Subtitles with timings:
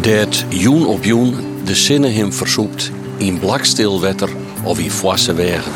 [0.00, 4.28] Dat joen op joen de zinnen hem versoept in blakstil wetter
[4.62, 5.72] of in foisse wegen.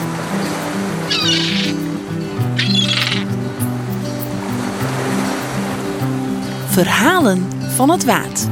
[6.69, 8.49] Verhalen van het Waad.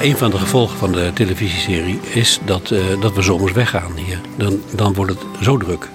[0.00, 4.20] Een van de gevolgen van de televisieserie is dat, uh, dat we zomers weggaan hier.
[4.36, 5.88] Dan, dan wordt het zo druk.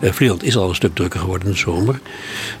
[0.00, 2.00] Uh, is al een stuk drukker geworden in de zomer.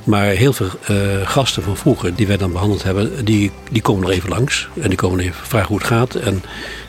[0.04, 4.02] Maar heel veel uh, gasten van vroeger die wij dan behandeld hebben, die, die komen
[4.02, 4.68] nog even langs.
[4.80, 6.14] En die komen even vragen hoe het gaat.
[6.14, 6.42] En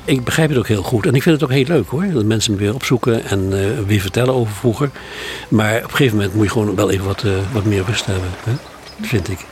[0.05, 1.05] ik begrijp het ook heel goed.
[1.05, 2.11] En ik vind het ook heel leuk hoor.
[2.11, 3.49] Dat mensen me weer opzoeken en
[3.85, 4.89] weer vertellen over vroeger.
[5.49, 8.29] Maar op een gegeven moment moet je gewoon wel even wat, wat meer rust hebben.
[8.43, 8.51] Hè?
[9.01, 9.45] Vind ik.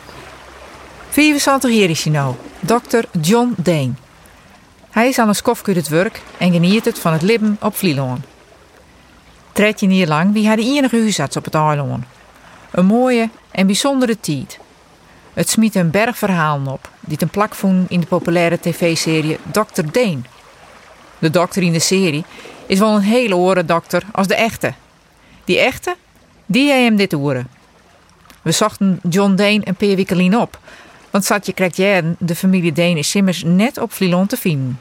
[1.09, 2.35] 74 jaar is hij nou.
[2.59, 3.19] Dr.
[3.21, 3.97] John Deen.
[4.95, 8.25] Hij is aan een skofkuur het werk en geniet het van het libben op Vlieland.
[9.51, 12.05] Tredje jaar lang wie hij de enige huisarts op het eiland.
[12.71, 14.59] Een mooie en bijzondere tijd.
[15.33, 17.53] Het smiet een berg verhalen op, die een plak
[17.87, 19.81] in de populaire tv-serie Dr.
[19.91, 20.25] Deen.
[21.19, 22.25] De dokter in de serie
[22.65, 24.73] is wel een hele oren dokter als de echte.
[25.43, 25.95] Die echte,
[26.45, 27.47] die hij hem dit horen.
[28.41, 30.59] We zochten John Deen een paar weken op,
[31.09, 34.79] want zat je krijgt jaren de familie Deen is simmers net op Vlieland te vinden.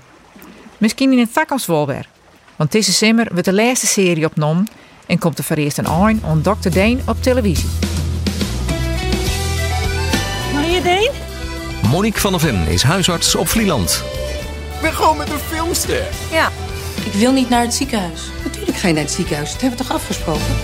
[0.79, 2.09] Misschien in het toekomst wel weer.
[2.57, 4.69] Want deze simmer wordt de laatste serie opgenomen
[5.07, 6.69] en komt er voor eerst een on Dr.
[6.69, 7.69] Deen op televisie.
[10.53, 11.11] Maria Deen?
[11.91, 14.05] Monique van der Ven is huisarts op Vlieland.
[14.75, 16.03] Ik ben gewoon met een filmster.
[16.31, 16.51] Ja,
[17.05, 18.21] ik wil niet naar het ziekenhuis.
[18.45, 19.53] Natuurlijk ga je naar het ziekenhuis.
[19.53, 20.55] Dat hebben we toch afgesproken?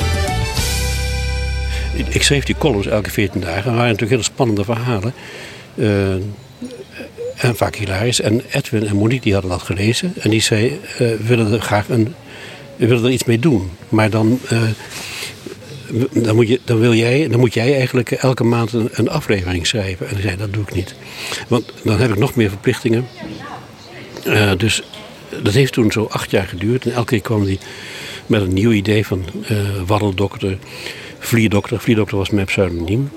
[2.09, 3.65] Ik schreef die columns elke 14 dagen.
[3.65, 5.15] Dat waren natuurlijk hele spannende verhalen.
[5.75, 6.15] Uh,
[7.41, 7.77] en vaak.
[7.77, 10.13] En Edwin en Monique die hadden dat gelezen.
[10.19, 12.15] En die zei, uh, willen er graag een,
[12.77, 13.71] willen er iets mee doen.
[13.89, 14.63] Maar dan, uh,
[16.13, 19.67] dan, moet je, dan, wil jij, dan moet jij eigenlijk elke maand een, een aflevering
[19.67, 20.09] schrijven.
[20.09, 20.95] En ik zei, dat doe ik niet.
[21.49, 23.07] Want dan heb ik nog meer verplichtingen.
[24.27, 24.83] Uh, dus
[25.43, 26.85] dat heeft toen zo acht jaar geduurd.
[26.85, 27.59] En elke keer kwam hij
[28.27, 30.59] met een nieuw idee van uh, waddeldokter,
[31.19, 31.81] vlierdokter.
[31.81, 33.11] Vlierdokter was mijn pseudoniem.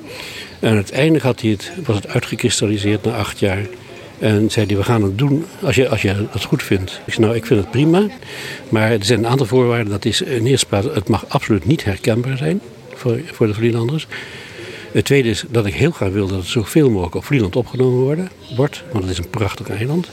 [0.59, 3.65] En uiteindelijk had hij het, was het uitgekristalliseerd na acht jaar.
[4.23, 7.01] En zei hij, we gaan het doen als je, als je het goed vindt.
[7.05, 8.07] Ik zei, nou, ik vind het prima.
[8.69, 9.91] Maar er zijn een aantal voorwaarden.
[9.91, 12.61] Dat is in eerste plaats, het mag absoluut niet herkenbaar zijn
[12.93, 14.07] voor, voor de Vlielanders.
[14.91, 17.99] Het tweede is dat ik heel graag wil dat het zoveel mogelijk op Vlieland opgenomen
[17.99, 18.83] worden, wordt.
[18.91, 20.07] Want het is een prachtig eiland.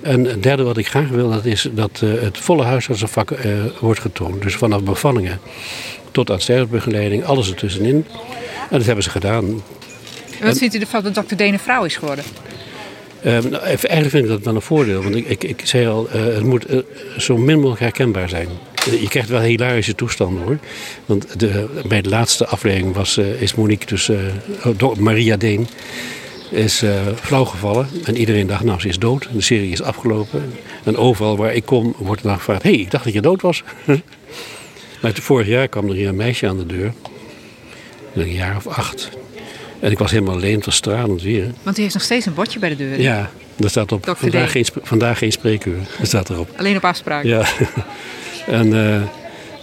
[0.00, 3.64] En het derde wat ik graag wil, dat is dat uh, het volle huisartsenvak uh,
[3.80, 4.42] wordt getoond.
[4.42, 5.40] Dus vanaf bevallingen
[6.10, 8.04] tot aan sterfbegeleiding, alles ertussenin.
[8.70, 9.44] En dat hebben ze gedaan.
[10.40, 12.24] En wat vindt u ervan dat dokter Deen een vrouw is geworden?
[13.22, 15.02] Uh, nou, eigenlijk vind ik dat wel een voordeel.
[15.02, 16.78] Want ik, ik, zei al, uh, het moet uh,
[17.16, 18.48] zo min mogelijk herkenbaar zijn.
[19.00, 20.58] Je krijgt wel hilarische toestanden hoor.
[21.06, 24.10] Want de, bij de laatste aflevering was, is Monique, dus
[24.98, 25.68] Maria Deen,
[26.50, 26.82] is
[27.14, 27.88] flauw gevallen.
[28.04, 29.28] En iedereen dacht, nou ze is dood.
[29.32, 30.52] De serie is afgelopen.
[30.84, 33.42] En overal waar ik kom wordt dan gevraagd, hé, hey, ik dacht dat je dood
[33.42, 33.62] was.
[35.02, 36.92] maar vorig jaar kwam er hier een meisje aan de deur.
[38.14, 39.10] Een jaar of acht.
[39.80, 41.52] En ik was helemaal alleen, het was stralend weer.
[41.62, 43.00] Want u heeft nog steeds een bordje bij de deur.
[43.00, 45.78] Ja, daar staat op vandaag geen, vandaag geen spreekuur.
[46.02, 46.50] Staat erop.
[46.56, 47.24] Alleen op afspraak?
[47.24, 47.46] Ja.
[48.46, 49.02] en uh,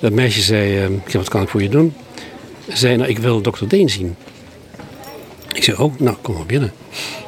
[0.02, 1.94] dat meisje zei, uh, ik zei, wat kan ik voor je doen?
[2.70, 4.16] Ze zei, nou, ik wil dokter Deen zien.
[5.54, 6.74] Ik zei, oh, nou, kom maar binnen.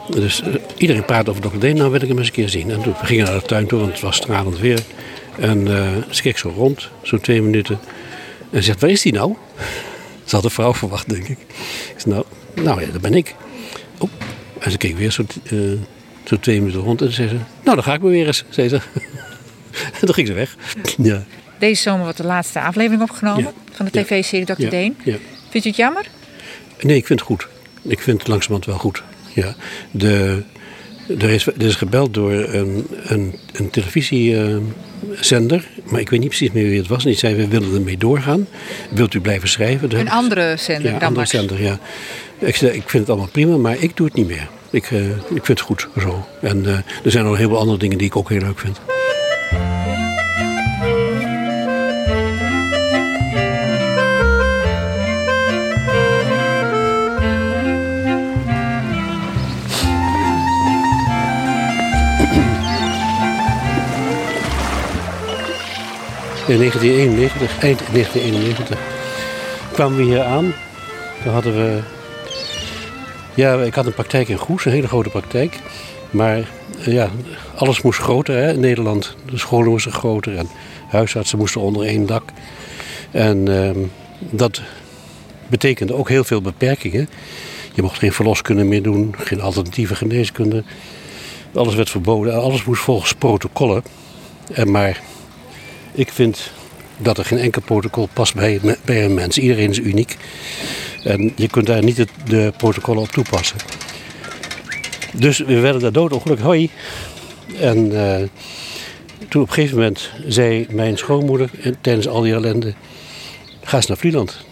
[0.09, 2.71] Dus uh, iedereen praat over dokter Deen, nou wil ik hem eens een keer zien.
[2.71, 4.79] En toen, we gingen naar de tuin toe, want het was stralend weer.
[5.39, 5.67] En
[6.09, 7.79] ze keek zo rond, zo'n twee minuten.
[8.51, 9.35] En ze zegt, waar is die nou?
[10.27, 11.39] Ze had een vrouw verwacht, denk ik.
[11.93, 13.35] Ik zei, nou, nou ja, dat ben ik.
[13.97, 14.09] Oh.
[14.59, 15.79] En ze keek weer zo, uh,
[16.23, 17.35] zo twee minuten rond en zei ze...
[17.63, 18.75] Nou, dan ga ik maar weer eens, zei ze.
[19.99, 20.55] en toen ging ze weg.
[20.97, 21.23] Ja.
[21.59, 23.53] Deze zomer wordt de laatste aflevering opgenomen ja.
[23.71, 24.61] van de tv-serie Dr.
[24.61, 24.69] Ja.
[24.69, 24.97] Deen.
[25.03, 25.15] Ja.
[25.49, 26.05] Vindt u het jammer?
[26.81, 27.47] Nee, ik vind het goed.
[27.81, 29.03] Ik vind het langzamerhand wel goed.
[29.33, 29.55] Ja.
[29.91, 30.43] De,
[31.07, 36.51] er, is, er is gebeld door een, een, een televisiezender, maar ik weet niet precies
[36.51, 37.03] meer wie het was.
[37.03, 38.47] En die zei, we willen ermee doorgaan.
[38.89, 39.99] Wilt u blijven schrijven?
[39.99, 41.79] Een andere zender ja, dan andere zender, ja.
[42.39, 44.47] Ik, zei, ik vind het allemaal prima, maar ik doe het niet meer.
[44.69, 46.27] Ik, uh, ik vind het goed zo.
[46.41, 46.71] En uh,
[47.03, 48.79] er zijn nog heel veel andere dingen die ik ook heel leuk vind.
[66.47, 68.79] In 1991, eind 1991
[69.71, 70.53] kwamen we hier aan.
[71.23, 71.79] Toen hadden we...
[73.33, 75.59] Ja, ik had een praktijk in Goes, een hele grote praktijk.
[76.09, 77.09] Maar eh, ja,
[77.55, 79.15] alles moest groter hè, in Nederland.
[79.25, 80.49] De scholen moesten groter en
[80.89, 82.23] huisartsen moesten onder één dak.
[83.11, 83.79] En ehm,
[84.19, 84.61] dat
[85.47, 87.09] betekende ook heel veel beperkingen.
[87.73, 90.63] Je mocht geen verloskunde meer doen, geen alternatieve geneeskunde.
[91.53, 93.83] Alles werd verboden, alles moest volgens protocollen.
[94.53, 95.01] En maar
[95.97, 96.51] ik vind
[96.97, 99.37] dat er geen enkel protocol past bij, bij een mens.
[99.37, 100.17] Iedereen is uniek.
[101.03, 103.57] En je kunt daar niet het, de protocollen op toepassen.
[105.13, 106.45] Dus we werden daar doodongelukkig.
[106.45, 106.69] Hoi.
[107.59, 108.15] En uh,
[109.29, 111.49] toen op een gegeven moment zei mijn schoonmoeder
[111.81, 112.73] tijdens al die ellende...
[113.63, 114.45] Ga eens naar Vlieland.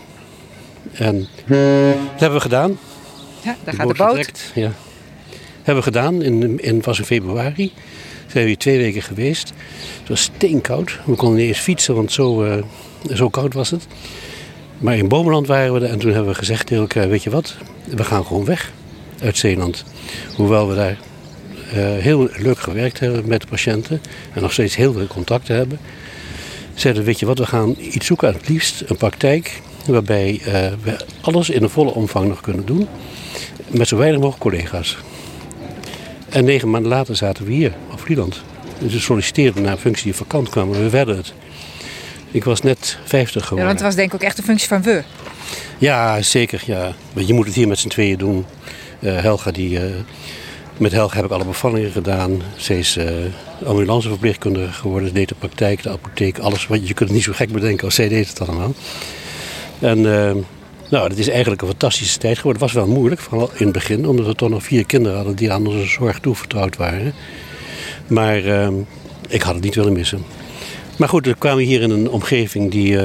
[0.94, 2.80] En dat hebben we gedaan.
[3.44, 4.08] Ja, daar gaat de boot.
[4.08, 4.72] Getrekt, ja.
[5.66, 6.22] Hebben we gedaan.
[6.22, 7.72] In, in, was in februari.
[8.28, 9.54] Zijn we hier twee weken geweest.
[10.00, 11.00] Het was steenkoud.
[11.06, 12.64] We konden niet eens fietsen, want zo, uh,
[13.14, 13.88] zo koud was het.
[14.78, 17.10] Maar in Bomeland waren we er en toen hebben we gezegd tegen elkaar...
[17.10, 18.72] weet je wat, we gaan gewoon weg
[19.22, 19.84] uit Zeeland.
[20.36, 20.98] Hoewel we daar
[21.74, 24.02] uh, heel leuk gewerkt hebben met de patiënten...
[24.34, 25.80] en nog steeds heel veel contacten hebben...
[26.74, 29.62] zeiden weet je wat, we gaan iets zoeken, het liefst een praktijk...
[29.86, 30.54] waarbij uh,
[30.84, 32.88] we alles in een volle omvang nog kunnen doen...
[33.68, 34.98] met zo weinig mogelijk collega's.
[36.36, 38.42] En negen maanden later zaten we hier, op Vlieland.
[38.80, 41.34] Dus we solliciteerden naar een functie die vakant kwam we werden het.
[42.32, 43.58] Ik was net 50 geworden.
[43.58, 45.04] Ja, want het was denk ik ook echt een functie van we.
[45.78, 46.64] Ja, zeker.
[46.66, 46.94] Ja.
[47.14, 48.46] Je moet het hier met z'n tweeën doen.
[49.00, 49.96] Uh, Helga, die, uh,
[50.78, 52.42] met Helga heb ik alle bevallingen gedaan.
[52.56, 53.06] Ze is uh,
[53.66, 55.08] ambulanceverpleegkundige geworden.
[55.08, 56.68] Ze deed de praktijk, de apotheek, alles.
[56.70, 58.74] Je kunt het niet zo gek bedenken als zij deed het allemaal.
[59.80, 60.06] En
[60.90, 62.62] nou, het is eigenlijk een fantastische tijd geworden.
[62.62, 64.08] Het was wel moeilijk, vooral in het begin.
[64.08, 67.14] Omdat we toch nog vier kinderen hadden die aan onze zorg toevertrouwd waren.
[68.08, 68.38] Maar
[69.28, 70.24] ik had het niet willen missen.
[70.98, 72.98] Maar goed, we kwamen hier in een omgeving die,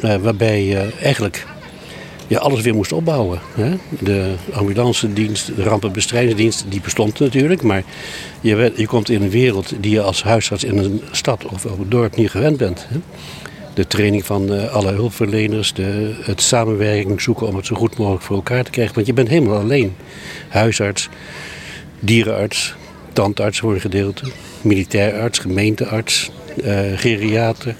[0.00, 1.46] waarbij je eigenlijk
[2.26, 3.40] ja, alles weer moest opbouwen.
[3.54, 3.74] Hè?
[4.00, 7.62] De ambulance dienst, de rampenbestrijdingsdienst, die bestond natuurlijk.
[7.62, 7.82] Maar
[8.40, 11.78] je, je komt in een wereld die je als huisarts in een stad of op
[11.78, 12.86] een dorp niet gewend bent.
[12.88, 12.98] Hè?
[13.76, 18.22] De training van uh, alle hulpverleners, de, het samenwerking zoeken om het zo goed mogelijk
[18.22, 18.94] voor elkaar te krijgen.
[18.94, 19.96] Want je bent helemaal alleen.
[20.48, 21.08] Huisarts,
[22.00, 22.74] dierenarts,
[23.12, 24.24] tandarts voor een gedeelte,
[24.60, 26.30] militair arts, gemeentearts,
[26.64, 27.76] uh, geriater.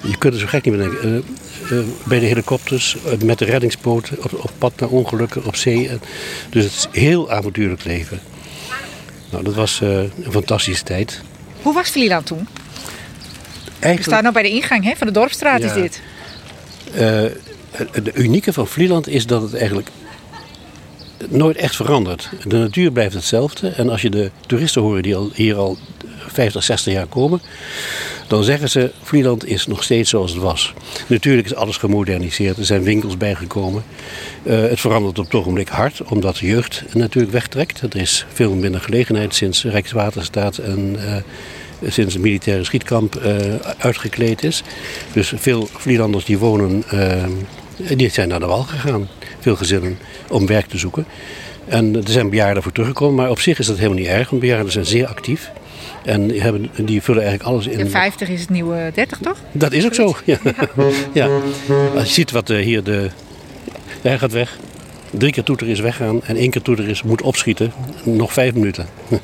[0.00, 1.24] Je kunt het zo gek niet bedenken.
[1.70, 5.90] Uh, uh, bij de helikopters, met de reddingsboten, op, pad naar ongelukken, op zee.
[6.50, 8.20] Dus het is heel avontuurlijk leven.
[9.30, 11.22] Nou, dat was een fantastische tijd.
[11.62, 12.46] Hoe was Vlieland toen?
[13.80, 14.04] Eigenlijk...
[14.04, 16.00] We staan nou bij de ingang hè, van de Dorpstraat, ja, is dit.
[17.92, 19.88] het unieke van Vlieland is dat het eigenlijk
[21.28, 22.30] nooit echt verandert.
[22.44, 23.68] De natuur blijft hetzelfde.
[23.68, 25.78] En als je de toeristen hoort die al, hier al
[26.26, 27.40] 50, 60 jaar komen,
[28.28, 30.72] dan zeggen ze Vlieland is nog steeds zoals het was.
[31.06, 33.84] Natuurlijk is alles gemoderniseerd, er zijn winkels bijgekomen.
[34.42, 37.80] Uh, het verandert op het ogenblik hard, omdat de jeugd natuurlijk wegtrekt.
[37.80, 41.16] Er is veel minder gelegenheid sinds Rijkswaterstaat en uh,
[41.86, 44.62] sinds het militaire schietkamp uh, uitgekleed is.
[45.12, 46.84] Dus veel Vlielanders die wonen,
[47.96, 49.08] die zijn naar de wal gegaan,
[49.40, 49.98] veel gezinnen,
[50.28, 51.06] om werk te zoeken.
[51.70, 54.42] En er zijn bejaarden voor teruggekomen, maar op zich is dat helemaal niet erg, want
[54.42, 55.50] bejaarden zijn zeer actief.
[56.04, 57.78] En die, hebben, die vullen eigenlijk alles in.
[57.78, 59.38] De 50 is het nieuwe 30, toch?
[59.52, 60.16] Dat is ook zo.
[60.24, 60.38] Ja.
[61.12, 61.26] ja.
[61.94, 63.10] Als je ziet wat uh, hier de.
[64.02, 64.58] Hij gaat weg.
[65.10, 67.72] Drie keer toeter is weggaan en één keer toeter is moet opschieten.
[68.02, 68.86] Nog vijf minuten.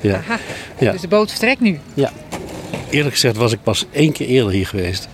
[0.00, 0.14] ja.
[0.14, 0.38] Aha.
[0.78, 0.92] ja.
[0.92, 1.78] Dus de boot vertrekt nu?
[1.94, 2.12] Ja.
[2.90, 5.08] Eerlijk gezegd was ik pas één keer eerder hier geweest.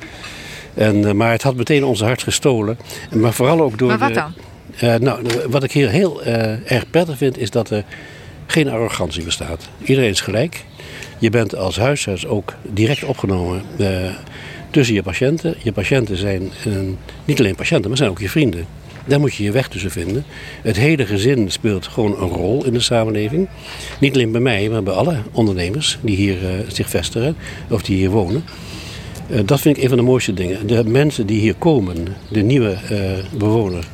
[0.74, 2.78] En, uh, maar het had meteen onze hart gestolen.
[3.14, 3.88] Maar vooral ook door.
[3.88, 4.34] Maar wat dan?
[4.78, 7.84] De, uh, nou, wat ik hier heel erg prettig vind, is dat er
[8.46, 9.68] geen arrogantie bestaat.
[9.84, 10.64] Iedereen is gelijk.
[11.18, 13.88] Je bent als huisarts ook direct opgenomen uh,
[14.70, 15.54] tussen je patiënten.
[15.62, 16.50] Je patiënten zijn
[17.24, 18.66] niet alleen patiënten, maar zijn ook je vrienden.
[19.06, 20.24] Daar moet je je weg tussen vinden.
[20.62, 23.48] Het hele gezin speelt gewoon een rol in de samenleving.
[24.00, 27.36] Niet alleen bij mij, maar bij alle ondernemers die hier uh, zich vestigen
[27.70, 28.44] of die hier wonen.
[29.44, 30.66] dat vind ik een van de mooiste dingen.
[30.66, 31.96] De mensen die hier komen,
[32.30, 32.76] de nieuwe
[33.36, 33.86] bewoners,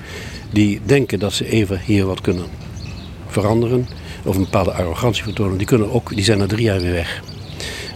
[0.50, 2.44] die denken dat ze even hier wat kunnen
[3.28, 3.86] veranderen
[4.24, 7.22] of een bepaalde arrogantie vertonen, die, kunnen ook, die zijn na drie jaar weer weg.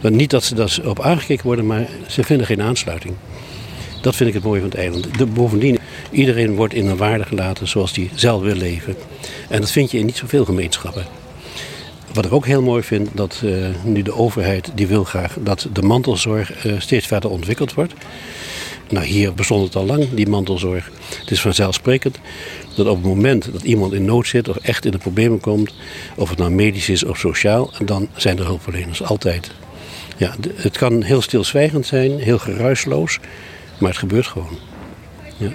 [0.02, 3.14] Want niet dat ze daar op aangekeken worden, maar ze vinden geen aansluiting.
[4.02, 5.18] Dat vind ik het mooie van het eiland.
[5.18, 5.78] De, bovendien,
[6.12, 8.96] iedereen wordt in een waarde gelaten zoals hij zelf wil leven.
[9.48, 11.06] En dat vind je in niet zoveel gemeenschappen.
[12.12, 15.68] Wat ik ook heel mooi vind, dat uh, nu de overheid die wil graag dat
[15.72, 17.92] de mantelzorg uh, steeds verder ontwikkeld wordt.
[18.88, 20.90] Nou, hier bestond het al lang, die mantelzorg.
[21.18, 22.18] Het is vanzelfsprekend
[22.76, 25.74] dat op het moment dat iemand in nood zit of echt in de problemen komt,
[26.16, 29.50] of het nou medisch is of sociaal, dan zijn er hulpverleners altijd.
[30.16, 33.18] Ja, het kan heel stilzwijgend zijn, heel geruisloos,
[33.78, 34.58] maar het gebeurt gewoon.
[35.36, 35.52] Ja.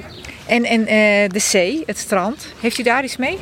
[0.48, 3.38] En, en eh, de zee, het strand, heeft u daar iets mee?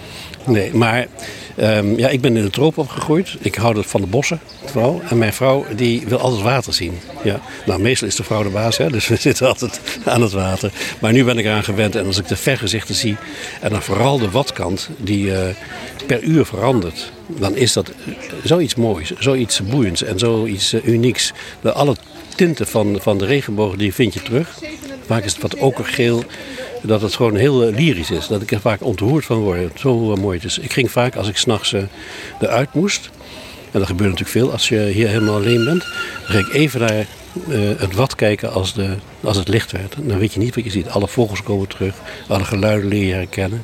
[0.45, 1.07] Nee, maar
[1.55, 3.35] ehm, ja, ik ben in de tropen opgegroeid.
[3.39, 5.01] Ik hou van de bossen, vooral.
[5.09, 6.99] En mijn vrouw die wil altijd water zien.
[7.23, 7.39] Ja.
[7.65, 10.71] Nou, meestal is de vrouw de baas, hè, dus we zitten altijd aan het water.
[10.99, 13.15] Maar nu ben ik eraan gewend en als ik de vergezichten zie...
[13.61, 15.55] en dan vooral de watkant die eh,
[16.05, 17.11] per uur verandert...
[17.27, 17.91] dan is dat
[18.43, 21.33] zoiets moois, zoiets boeiends en zoiets uh, unieks.
[21.61, 21.95] De, alle
[22.35, 24.59] tinten van, van de regenboog die vind je terug.
[25.05, 26.23] Vaak is het wat okergeel
[26.81, 28.27] dat het gewoon heel uh, lyrisch is.
[28.27, 29.79] Dat ik er vaak ontroerd van word.
[29.79, 30.59] Zo uh, mooi het is.
[30.59, 31.81] Ik ging vaak als ik s'nachts uh,
[32.39, 33.09] eruit moest.
[33.71, 35.81] En dat gebeurt natuurlijk veel als je hier helemaal alleen bent.
[35.81, 37.05] Dan ging ik even naar
[37.77, 39.95] het wat kijken als, de, als het licht werd.
[40.01, 40.89] Dan weet je niet wat je ziet.
[40.89, 41.95] Alle vogels komen terug.
[42.27, 43.63] Alle geluiden leer je herkennen.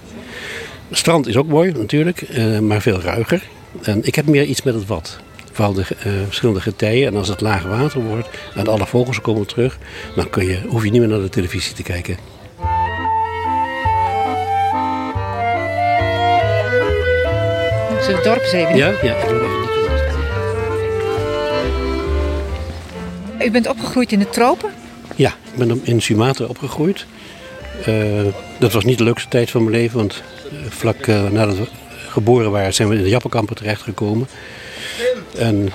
[0.89, 2.27] Het strand is ook mooi natuurlijk.
[2.61, 3.43] maar veel ruiger.
[3.81, 5.19] En ik heb meer iets met het wat.
[5.51, 5.84] Vooral de
[6.25, 7.08] verschillende getijen.
[7.08, 9.77] En als het laag water wordt en alle vogels komen terug.
[10.15, 12.17] Dan kun je, hoef je niet meer naar de televisie te kijken.
[18.01, 19.15] Zullen we het dorp eens even Ja, ja.
[23.46, 24.70] U bent opgegroeid in de tropen?
[25.15, 27.05] Ja, ik ben in Sumatra opgegroeid.
[27.88, 28.25] Uh,
[28.60, 30.24] dat was niet de leukste tijd van mijn leven, want
[30.70, 31.67] vlak uh, nadat we
[32.10, 34.27] geboren waren zijn we in de Jappenkampen terechtgekomen.
[35.38, 35.71] En,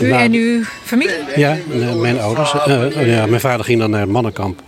[0.00, 1.14] U en uw familie?
[1.36, 1.56] Ja,
[1.96, 2.54] mijn ouders.
[2.68, 4.62] Uh, ja, mijn vader ging dan naar het mannenkamp.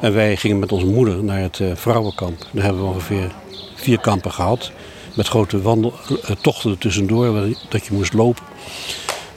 [0.00, 2.46] En wij gingen met onze moeder naar het vrouwenkamp.
[2.50, 3.30] Daar hebben we ongeveer
[3.74, 4.70] vier kampen gehad.
[5.14, 8.42] Met grote wandeltochten er tussendoor, dat je moest lopen.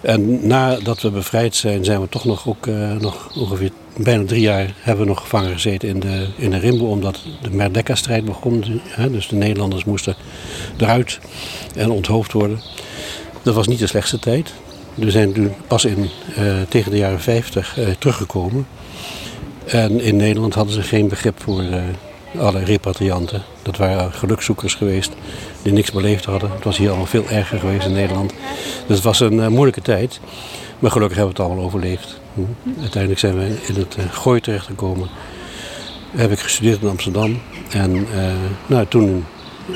[0.01, 4.41] En nadat we bevrijd zijn, zijn we toch nog, ook, uh, nog ongeveer bijna drie
[4.41, 6.85] jaar hebben we nog gevangen gezeten in de, in de Rimbo.
[6.85, 8.81] Omdat de Merdeka-strijd begon.
[8.87, 10.15] Hè, dus de Nederlanders moesten
[10.77, 11.19] eruit
[11.75, 12.61] en onthoofd worden.
[13.47, 14.53] Dat was niet de slechtste tijd.
[14.95, 18.67] We zijn toen pas in, uh, tegen de jaren 50 uh, teruggekomen.
[19.65, 21.63] En in Nederland hadden ze geen begrip voor
[22.37, 23.43] alle repatrianten.
[23.61, 25.11] Dat waren gelukzoekers geweest
[25.61, 26.51] die niks beleefd hadden.
[26.51, 28.33] Het was hier allemaal veel erger geweest in Nederland.
[28.87, 30.19] Dus het was een moeilijke tijd.
[30.79, 32.19] Maar gelukkig hebben we het allemaal overleefd.
[32.33, 32.41] Hm.
[32.79, 35.09] Uiteindelijk zijn we in het Gooi terechtgekomen.
[36.15, 37.41] Heb ik gestudeerd in Amsterdam.
[37.69, 38.07] En
[38.65, 39.25] nou, toen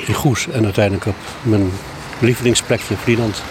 [0.06, 1.72] in Goes en uiteindelijk op mijn
[2.20, 3.44] lievelingsplekje Vlieland.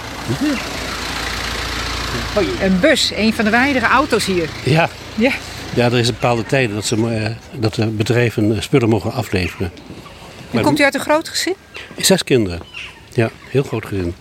[2.60, 4.48] Een bus, een van de weinige auto's hier.
[4.64, 4.88] Ja.
[5.14, 5.32] Ja.
[5.74, 9.72] Ja, er is een bepaalde tijden dat, ze, dat de bedrijven spullen mogen afleveren.
[10.50, 11.54] En komt u uit een groot gezin?
[11.96, 12.60] Zes kinderen.
[13.12, 14.14] Ja, heel groot gezin.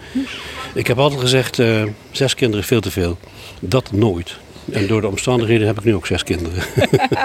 [0.73, 3.17] Ik heb altijd gezegd, uh, zes kinderen is veel te veel.
[3.59, 4.37] Dat nooit.
[4.71, 6.63] En door de omstandigheden heb ik nu ook zes kinderen.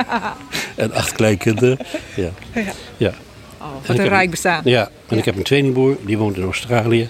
[0.76, 1.78] en acht kleinkinderen.
[2.16, 2.30] Ja.
[2.54, 2.62] ja.
[2.96, 3.12] ja.
[3.58, 4.60] Oh, wat een rijk bestaan.
[4.64, 5.16] Ja, en ja.
[5.16, 7.08] ik heb een tweelingbroer, die woont in Australië.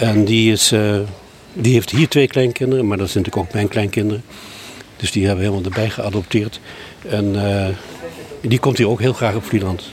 [0.00, 0.98] En die, is, uh,
[1.52, 4.22] die heeft hier twee kleinkinderen, maar dat zijn natuurlijk ook mijn kleinkinderen.
[4.96, 6.60] Dus die hebben we helemaal erbij geadopteerd.
[7.08, 7.66] En uh,
[8.40, 9.84] die komt hier ook heel graag op Vlieland.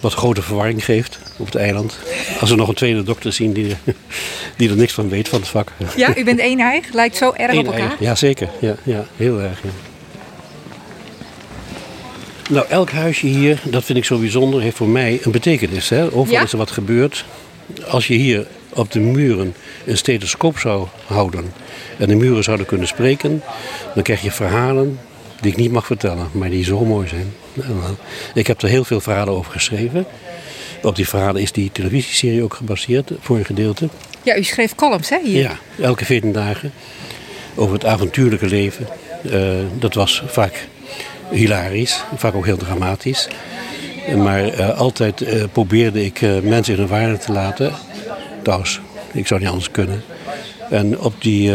[0.00, 1.98] Wat grote verwarring geeft op het eiland.
[2.40, 3.76] Als we nog een tweede dokter zien die,
[4.56, 5.72] die er niks van weet van het vak.
[5.96, 7.96] Ja, u bent eenheid, lijkt zo erg op elkaar.
[7.98, 8.48] Ja, zeker.
[8.60, 9.62] Ja, ja, heel erg.
[9.62, 9.70] Ja.
[12.50, 15.88] Nou, elk huisje hier, dat vind ik zo bijzonder, heeft voor mij een betekenis.
[15.88, 16.04] Hè?
[16.04, 16.42] Overal ja?
[16.42, 17.24] is er wat gebeurd.
[17.88, 19.54] Als je hier op de muren
[19.86, 21.52] een stethoscoop zou houden
[21.98, 23.42] en de muren zouden kunnen spreken,
[23.94, 24.98] dan krijg je verhalen
[25.40, 27.32] die ik niet mag vertellen, maar die zo mooi zijn.
[28.34, 30.06] Ik heb er heel veel verhalen over geschreven.
[30.82, 33.88] Op die verhalen is die televisieserie ook gebaseerd, voor een gedeelte.
[34.22, 35.18] Ja, u schreef columns, hè?
[35.24, 35.40] Hier?
[35.40, 36.72] Ja, elke 14 dagen.
[37.54, 38.86] Over het avontuurlijke leven.
[39.22, 40.68] Uh, dat was vaak
[41.30, 43.28] hilarisch, vaak ook heel dramatisch.
[44.16, 47.72] Maar uh, altijd uh, probeerde ik mensen in hun waarde te laten.
[48.42, 48.80] Trouwens,
[49.12, 50.02] ik zou niet anders kunnen.
[50.70, 51.52] En op die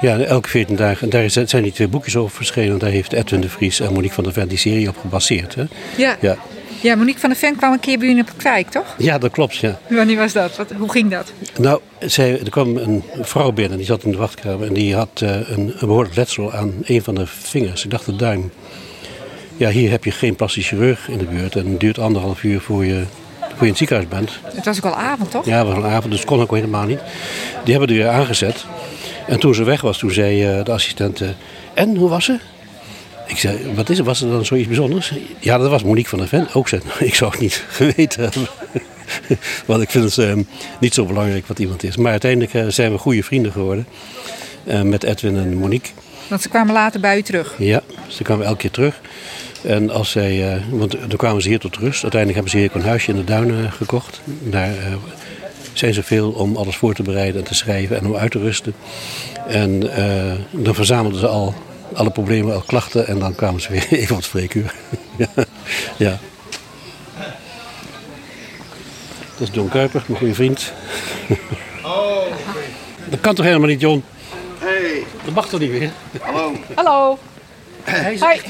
[0.00, 1.10] ja, elke 14 dagen.
[1.10, 2.78] Daar zijn die twee boekjes over verschenen.
[2.78, 5.54] Daar heeft Edwin de Vries en Monique van der Ven die serie op gebaseerd.
[5.54, 5.64] Hè?
[5.96, 6.16] Ja.
[6.20, 6.36] ja.
[6.80, 8.94] Ja, Monique van der Ven kwam een keer bij u op de kwijk, toch?
[8.98, 9.80] Ja, dat klopt, ja.
[9.88, 10.56] Wanneer was dat?
[10.56, 11.32] Wat, hoe ging dat?
[11.58, 14.66] Nou, zij, er kwam een vrouw binnen, die zat in de wachtkamer...
[14.66, 17.84] en die had uh, een, een behoorlijk letsel aan een van de vingers.
[17.84, 18.50] Ik dacht de duim.
[19.56, 21.56] Ja, hier heb je geen plastisch chirurg in de buurt...
[21.56, 23.02] en het duurt anderhalf uur voor je,
[23.58, 24.54] voor je in het ziekenhuis bent.
[24.56, 25.46] Het was ook al avond, toch?
[25.46, 27.00] Ja, het was al avond, dus het kon ook helemaal niet.
[27.64, 28.66] Die hebben er weer aangezet...
[29.28, 31.20] En toen ze weg was, toen zei uh, de assistent...
[31.20, 31.28] Uh,
[31.74, 32.38] en, hoe was ze?
[33.26, 34.04] Ik zei, wat is er?
[34.04, 35.12] Was er dan zoiets bijzonders?
[35.38, 36.48] Ja, dat was Monique van der Ven.
[36.52, 38.46] Ook zei, ik zou het niet geweten hebben.
[39.66, 40.44] Want ik vind het uh,
[40.80, 41.96] niet zo belangrijk wat iemand is.
[41.96, 43.86] Maar uiteindelijk zijn we goede vrienden geworden.
[44.82, 45.90] met Edwin en Monique.
[46.28, 47.54] Want ze kwamen later bij u terug?
[47.58, 49.00] Ja, ze kwamen elke keer terug.
[49.62, 52.02] En als zij, want dan kwamen ze hier tot rust.
[52.02, 54.20] Uiteindelijk hebben ze hier ook een huisje in de duinen gekocht.
[54.24, 54.74] Daar
[55.72, 58.38] zijn ze veel om alles voor te bereiden en te schrijven en om uit te
[58.38, 58.74] rusten.
[59.46, 61.54] En uh, dan verzamelden ze al
[61.92, 64.74] alle problemen, al klachten en dan kwamen ze weer even op het spreekuur.
[65.96, 66.18] ja.
[69.38, 70.72] Dat is John Kuiper, mijn goede vriend.
[73.10, 74.04] Dat kan toch helemaal niet, John?
[74.58, 75.90] Hey, Dat mag toch niet meer?
[76.20, 76.52] hallo.
[76.74, 77.18] Hallo,
[77.82, 78.40] Hij is, Hoi.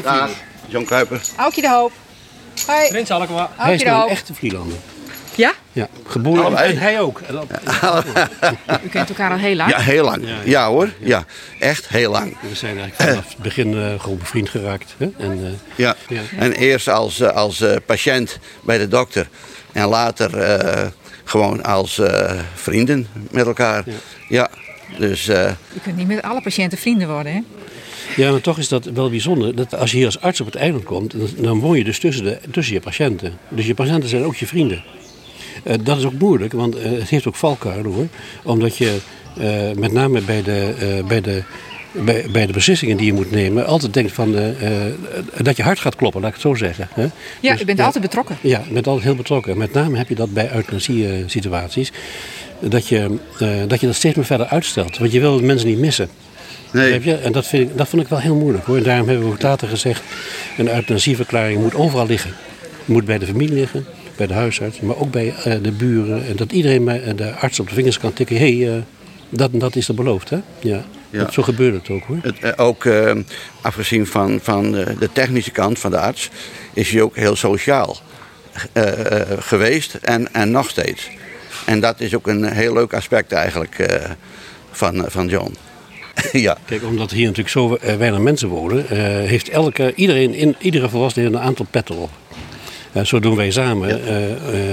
[0.69, 1.21] John Kuiper.
[1.37, 1.93] Aukje de Hoop.
[2.67, 2.89] Hoi.
[2.89, 3.51] Prins Alkema.
[3.57, 4.77] Hij is de nou een echte Vlielander.
[5.35, 5.53] Ja?
[5.73, 6.45] Ja, geboren.
[6.45, 6.73] Allebei.
[6.73, 7.21] En hij ook.
[7.29, 7.47] Dat-
[8.85, 9.71] U kent elkaar al heel lang.
[9.71, 10.25] Ja, heel lang.
[10.45, 10.93] Ja, hoor.
[11.01, 11.25] Ja,
[11.59, 12.37] echt heel lang.
[12.49, 14.95] We zijn eigenlijk vanaf het begin eh, gewoon bevriend geraakt.
[14.97, 15.09] Hè?
[15.19, 15.97] En, eh, Ja.
[16.09, 16.21] Ja.
[16.39, 19.29] En eerst als, eh, als eh, patiënt bij de dokter.
[19.73, 20.87] En later eh,
[21.25, 23.85] gewoon als eh, vrienden met elkaar.
[24.29, 24.49] Ja.
[24.99, 27.41] Dus eh, U kunt niet met alle patiënten vrienden worden, hè?
[28.17, 29.55] Ja, maar toch is dat wel bijzonder.
[29.55, 32.25] Dat als je hier als arts op het eiland komt, dan- woon je dus tussen,
[32.25, 33.33] de, tussen je patiënten.
[33.49, 34.83] Dus je patiënten zijn ook je vrienden.
[35.65, 38.07] Eh, dat is ook moeilijk, want eh, het heeft ook valkuilen hoor.
[38.43, 38.97] Omdat je
[39.39, 40.75] eh, met name bij de,
[41.09, 41.43] bij, de,
[41.93, 44.37] bij, bij de beslissingen die je moet nemen, altijd denkt van,
[45.37, 46.89] dat je hart gaat kloppen, laat ik het zo zeggen.
[46.93, 47.07] Hè?
[47.41, 48.37] Ja, Dus, u bent altijd betrokken.
[48.41, 49.59] Ja, je bent altijd heel betrokken.
[49.59, 51.93] Met name heb je dat bij euthanasie-situaties.
[52.61, 53.19] Dat je,
[53.67, 54.99] dat je dat steeds meer verder uitstelt.
[54.99, 56.09] Want je wil mensen niet missen.
[56.73, 57.05] Nee.
[57.05, 57.15] Je?
[57.15, 58.77] En dat, vind ik, dat vond ik wel heel moeilijk hoor.
[58.77, 60.03] En daarom hebben we ook later gezegd:
[60.59, 62.31] een euthanasieverklaring moet overal liggen.
[62.61, 66.27] Het moet bij de familie liggen, bij de huisarts, maar ook bij eh, de buren.
[66.27, 68.83] En dat iedereen bij eh, de arts op de vingers kan tikken: hé, hey, eh,
[69.29, 70.31] dat en dat is er beloofd.
[70.31, 70.39] Hè?
[70.61, 70.85] Ja.
[71.11, 71.19] Ja.
[71.19, 72.19] Dat, zo gebeurt het ook hoor.
[72.23, 73.13] Het, eh, ook eh,
[73.61, 76.31] afgezien van, van de technische kant van de arts,
[76.73, 77.97] is hij ook heel sociaal
[78.73, 78.85] eh,
[79.39, 81.11] geweest en, en nog steeds.
[81.67, 84.05] En dat is ook een heel leuk aspect eigenlijk
[84.71, 85.57] van, van John.
[86.33, 86.57] ja.
[86.65, 88.99] Kijk, omdat hier natuurlijk zo eh, weinig mensen wonen, eh,
[89.29, 92.11] heeft elke, iedereen, in, iedere volwassene heeft een aantal petten op.
[92.93, 93.89] Eh, zo doen wij samen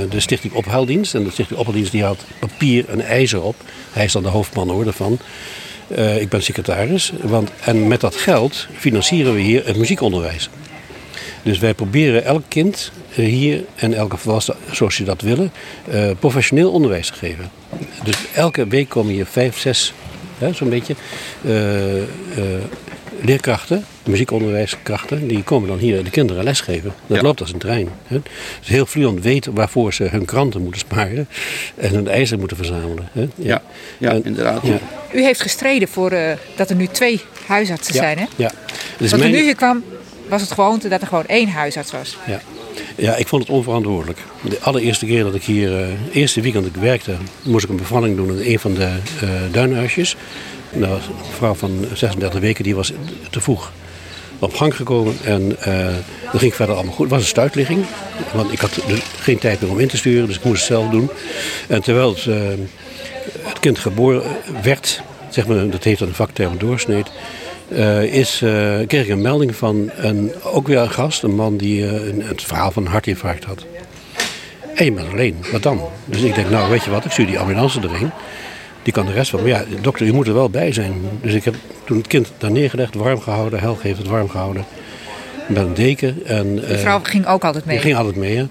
[0.09, 1.15] de Stichting Ophaaldienst.
[1.15, 3.55] En de Stichting Ophaaldienst die had papier en ijzer op.
[3.91, 5.19] Hij is dan de hoofdman hoor, daarvan.
[6.19, 7.11] Ik ben secretaris.
[7.21, 10.49] Want, en met dat geld financieren we hier het muziekonderwijs.
[11.43, 15.51] Dus wij proberen elk kind hier en elke volwassene, zoals je dat willen,
[16.19, 17.51] professioneel onderwijs te geven.
[18.03, 19.93] Dus elke week komen hier vijf, zes,
[20.53, 20.95] zo'n beetje,
[21.45, 22.05] eh, eh,
[23.21, 26.93] leerkrachten, muziekonderwijskrachten, die komen dan hier de kinderen lesgeven.
[27.07, 27.23] Dat Ja.
[27.23, 27.89] loopt als een trein.
[28.07, 28.21] Hè.
[28.59, 31.27] Dus heel Vlieland weet waarvoor ze hun kranten moeten sparen
[31.75, 33.09] en hun ijzer moeten verzamelen.
[33.11, 33.27] Hè.
[33.35, 33.61] Ja,
[33.97, 34.61] ja, En- inderdaad.
[34.63, 34.77] Ja,
[35.13, 38.25] U heeft gestreden voor eh, dat er nu twee huisartsen ja, zijn, hè?
[38.35, 38.51] ja.
[38.97, 39.83] Dus Want toen mijn- u hier kwam,
[40.29, 42.17] was het gewoonte dat er gewoon één huisarts was.
[42.27, 42.41] Ja.
[42.95, 44.19] Ja, ik vond het onverantwoordelijk.
[44.41, 48.15] De allereerste keer dat ik hier, eh eerste weekend ik werkte, moest ik een bevalling
[48.15, 50.15] doen in een van de eh duinhuisjes.
[50.73, 51.01] Nou, een
[51.35, 52.91] vrouw van 36 weken die was
[53.29, 53.71] te vroeg
[54.39, 55.87] op gang gekomen en eh
[56.31, 57.05] dat ging verder allemaal goed.
[57.05, 57.85] Het was een stuitligging,
[58.33, 60.77] want ik had dus geen tijd meer om in te sturen, dus ik moest het
[60.77, 61.09] zelf doen.
[61.67, 62.25] En terwijl het,
[63.41, 64.23] het kind geboren
[64.61, 67.11] werd, zeg maar, dat heet dan een vakterm doorsneed,
[67.67, 71.57] eh, is, eh, kreeg ik een melding van een, ook weer een gast, een man
[71.57, 73.65] die eh, een, het verhaal van een hartinfarct had.
[74.75, 75.81] En je bent alleen, wat dan?
[76.05, 78.11] Dus ik denk, nou weet je wat, ik stuur die ambulance erheen.
[78.83, 79.39] Die kan de rest van.
[79.39, 80.93] Maar ja, dokter, u moet er wel bij zijn.
[81.21, 83.59] Dus ik heb toen het kind daar neergelegd, warm gehouden.
[83.59, 84.65] Helg heeft het warm gehouden.
[85.47, 86.25] Met een deken.
[86.25, 87.75] En, De vrouw ging ook altijd mee.
[87.75, 88.37] die ging altijd mee.
[88.37, 88.45] Hè.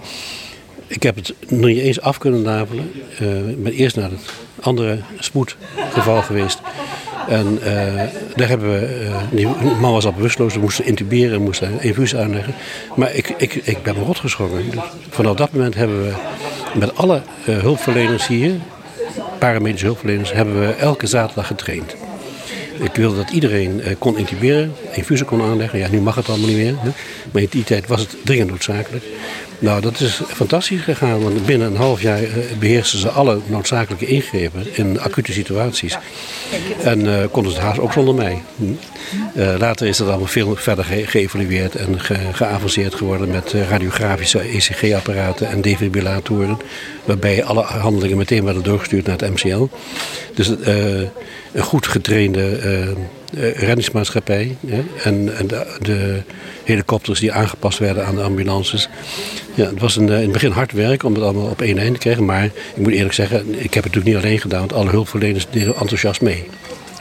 [0.87, 2.91] Ik heb het nog niet eens af kunnen napelen.
[3.49, 4.31] Ik ben eerst naar het
[4.65, 6.59] andere spoedgeval geweest.
[7.29, 8.03] En eh,
[8.37, 8.87] daar hebben we.
[8.87, 9.47] eh, die
[9.81, 12.55] man was al bewusteloos, we moesten intuberen en moesten infuus aanleggen.
[12.97, 14.23] Maar ik, ik, ik ben me rot.
[14.23, 14.37] Dus
[15.11, 16.13] vanaf dat moment hebben we
[16.79, 18.55] met alle eh, hulpverleners hier,
[19.39, 21.97] paramedische hulpverleners, hebben we elke zaterdag getraind.
[22.79, 25.79] Ik wilde dat iedereen kon intuberen, infusen kon aanleggen.
[25.79, 26.75] Ja, nu mag het allemaal niet meer.
[26.81, 26.91] Hè?
[27.33, 29.05] Maar in die tijd was het dringend noodzakelijk.
[29.65, 34.07] Nou, dat is fantastisch gegaan, want binnen een half jaar eh, beheersten ze alle noodzakelijke
[34.07, 35.99] ingrepen in acute situaties.
[36.83, 38.43] En eh, konden ze het haast ook zonder mij.
[38.57, 38.65] Hm.
[39.35, 44.39] Eh, later is dat allemaal veel verder ge- geëvalueerd en ge- geavanceerd geworden met radiografische
[44.41, 46.57] ECG-apparaten en defibrillatoren.
[47.05, 49.67] Waarbij alle handelingen meteen werden doorgestuurd naar het MCL.
[50.35, 52.59] Dus een goed getrainde
[53.37, 54.57] reddingsmaatschappij
[55.03, 56.23] en, en de, de
[56.65, 58.89] helikopters die aangepast werden aan de ambulances.
[59.55, 61.79] Ja, het was een, eh, in het begin hard werk om het allemaal op één
[61.79, 62.25] eind te krijgen.
[62.25, 65.47] Maar ik moet eerlijk zeggen, ik heb het natuurlijk niet alleen gedaan, want alle hulpverleners
[65.51, 66.45] deden enthousiast mee.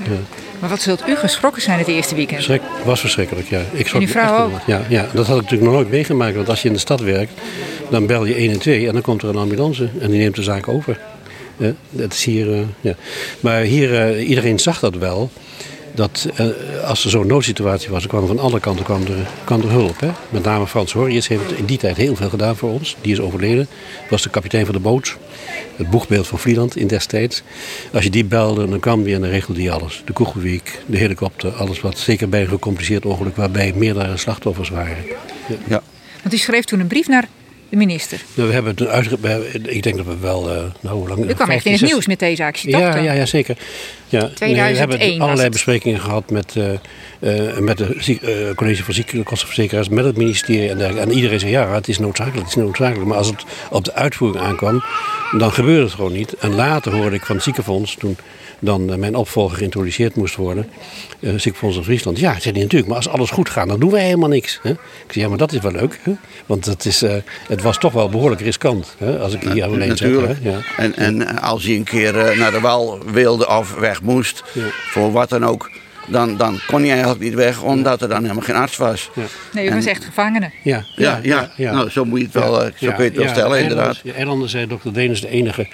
[0.04, 0.18] Ja.
[0.60, 2.44] Maar wat zult u geschrokken zijn het eerste weekend?
[2.44, 3.62] Schrik, was verschrikkelijk, ja.
[3.72, 4.52] Ik schrok En uw me echt vrouw.
[4.66, 6.36] Ja, ja, dat had ik natuurlijk nog nooit meegemaakt.
[6.36, 7.32] Want als je in de stad werkt,
[7.90, 10.36] dan bel je 1 en 2 en dan komt er een ambulance en die neemt
[10.36, 11.00] de zaak over.
[11.58, 12.96] Ja, dat is hier, eh, ja.
[13.40, 15.32] Maar hier, eh, iedereen zag dat wel.
[15.96, 16.48] Dat eh,
[16.88, 20.00] als er zo'n noodsituatie was, er kwam van alle kanten kwam er, kwam er hulp.
[20.00, 20.10] Hè?
[20.30, 22.96] Met name Frans Horrius heeft in die tijd heel veel gedaan voor ons.
[23.02, 23.68] Die is overleden.
[24.10, 25.18] Was de kapitein van de boot.
[25.76, 27.44] Het boegbeeld van Vlieland in destijds.
[27.94, 30.02] Als je die belde, dan kwam die en dan regelde die alles.
[30.06, 31.98] De Koegelweek, de helikopter, alles wat.
[31.98, 34.98] Zeker bij een gecompliceerd ongeluk waarbij meerdere slachtoffers waren.
[35.48, 35.56] Ja.
[35.68, 35.82] Ja.
[36.22, 37.28] Want u schreef toen een brief naar
[37.74, 38.22] de minister.
[38.34, 40.50] Nou, we hebben het Ik denk dat we wel...
[40.50, 41.30] eh nou, hoe lang?
[41.30, 42.82] U kwam echt in het 15, nieuws met deze actie, toch?
[42.82, 43.58] Ja, ja, ja, zeker.
[44.08, 46.56] Ja, nee, we 2001 hebben allerlei besprekingen gehad met,
[47.20, 51.10] eh, met de college van ziekenkostenverzekeraars, met het ministerie en dergelijke.
[51.10, 53.08] En iedereen zei ja, het is noodzakelijk, het is noodzakelijk.
[53.08, 54.84] Maar als het op de uitvoering aankwam,
[55.38, 56.34] dan gebeurde het gewoon niet.
[56.34, 58.18] En later hoorde ik van het ziekenfonds, toen
[58.64, 60.68] dan eh, mijn opvolger geïntroduceerd moest worden,
[61.20, 62.20] eh ziekenfonds in Friesland.
[62.20, 64.60] Ja, zei hij natuurlijk, maar als alles goed gaat, dan doen wij helemaal niks.
[64.64, 64.70] Hè?
[64.70, 66.00] Ik zei ja, maar dat is wel leuk.
[66.04, 66.12] Hè?
[66.46, 67.16] Want dat is, eh,
[67.48, 69.20] het was toch wel behoorlijk riskant, hè?
[69.20, 70.10] als ik hier alleen zeg.
[70.10, 70.40] Natuurlijk.
[70.44, 70.50] Hè?
[70.50, 70.60] Ja.
[70.78, 74.62] En, en als hij een keer naar de wal wilde of weg moest, Ja.
[74.92, 75.70] voor wat dan ook,
[76.08, 79.10] dan, dan kon hij eigenlijk niet weg, omdat er dan helemaal geen arts was.
[79.16, 79.24] Ja.
[79.54, 80.52] Nee, u was echt gevangene.
[80.64, 83.28] Ja, Ja, ja, Nou, zo moet je het wel, eh, zo kun je het wel
[83.28, 84.00] stellen, inderdaad.
[84.04, 85.68] Ja, eilanden zei dokter Deen is de enige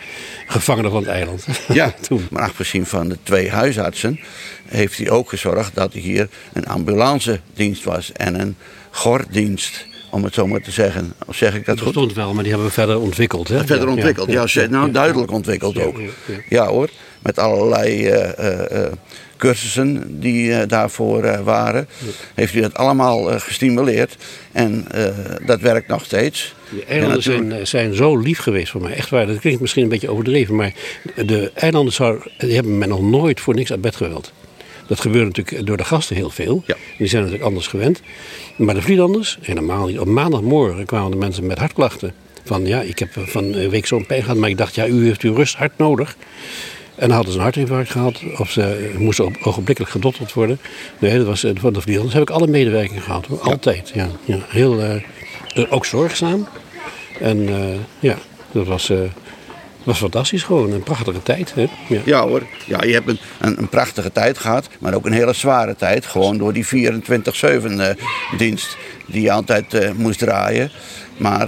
[0.47, 1.45] gevangene van het eiland.
[1.67, 2.27] Ja, Toen.
[2.29, 4.19] maar afgezien van de twee huisartsen
[4.67, 8.55] heeft hij ook gezorgd dat er hier een ambulancedienst was en een
[8.91, 11.13] gorddienst, om het zo maar te zeggen.
[11.25, 11.93] Of zeg ik dat Dat goed?
[11.93, 13.47] bestond wel, maar die hebben we verder ontwikkeld.
[13.47, 13.57] Hè?
[13.57, 14.91] Verder Ja, ontwikkeld, ja, nou ja.
[14.93, 15.97] duidelijk ontwikkeld ook.
[15.97, 16.39] ja, ja.
[16.49, 16.89] Ja hoor,
[17.19, 18.91] met allerlei eh, eh, eh,
[19.39, 21.87] cursussen die eh, daarvoor eh, waren.
[22.35, 24.17] Heeft u dat allemaal eh, gestimuleerd
[24.51, 24.85] en
[25.45, 26.55] dat werkt nog steeds.
[26.69, 27.49] De eilanden natuurlijk.
[27.49, 28.93] zijn, zijn zo lief geweest voor mij.
[28.93, 30.55] Echt waar, dat klinkt misschien een beetje overdreven.
[30.55, 30.73] Maar
[31.15, 34.31] de eilanden hebben mij nog nooit voor niks uit bed gewild.
[34.87, 36.63] Dat gebeurt natuurlijk door de gasten heel veel.
[36.65, 36.75] Ja.
[36.97, 38.01] Die zijn natuurlijk anders gewend.
[38.55, 39.99] Maar de Vlielanders, helemaal niet.
[39.99, 42.13] Op maandagmorgen kwamen de mensen met hartklachten.
[42.43, 44.37] Van ja, ik heb van een week zo'n pijn gehad.
[44.37, 46.15] Maar ik dacht, ja, u heeft uw rust hard nodig.
[46.99, 48.21] En hadden ze een hartinfarct gehad.
[48.37, 50.59] Of ze moesten op, ogenblikkelijk gedotterd worden.
[50.99, 52.13] Nee, dat was van de Vlielanders.
[52.13, 53.25] heb ik alle medewerking gehad.
[53.25, 53.39] Hoor.
[53.39, 54.07] Altijd, ja.
[54.23, 54.37] ja.
[54.47, 54.95] Heel, eh,
[55.55, 56.47] eh, ook zorgzaam.
[57.19, 58.15] En eh, ja,
[58.51, 58.91] dat was,
[59.83, 60.71] was fantastisch gewoon.
[60.71, 61.53] Een prachtige tijd.
[61.53, 61.67] Hè?
[61.87, 62.01] Ja.
[62.05, 65.33] Ja hoor, ja, je hebt een, een, een prachtige tijd gehad, maar ook een hele
[65.33, 66.05] zware tijd.
[66.05, 67.89] Gewoon door die 24-7 eh,
[68.37, 70.71] dienst die je altijd moest draaien.
[71.17, 71.47] Maar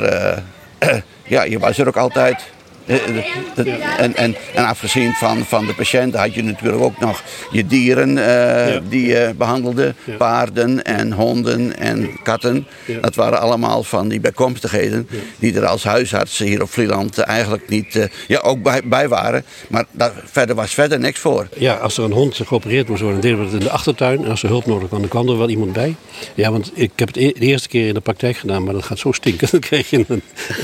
[1.23, 2.43] ja, je was er ook altijd.
[2.85, 3.17] Eh, eh,
[3.55, 7.67] eh, En, en, en afgezien van, van de patiënten had je natuurlijk ook nog je
[7.67, 8.79] dieren Ja.
[8.89, 9.93] die je behandelde.
[10.03, 10.15] Ja.
[10.15, 12.67] Paarden en honden en katten.
[12.85, 12.99] Ja.
[12.99, 15.07] Dat waren allemaal van die bijkomstigheden
[15.39, 19.45] die er als huisartsen hier op Vlieland eigenlijk niet, ja, ook bij, bij waren.
[19.67, 21.47] Maar daar, verder was verder niks voor.
[21.57, 24.23] Ja, als er een hond geopereerd moest worden, deden we het in de achtertuin.
[24.23, 25.95] En als er hulp nodig was, dan kwam er wel iemand bij.
[26.35, 28.83] Ja, want ik heb het e- de eerste keer in de praktijk gedaan, maar dat
[28.83, 29.47] gaat zo stinken.
[29.51, 30.21] Dan kreeg je een,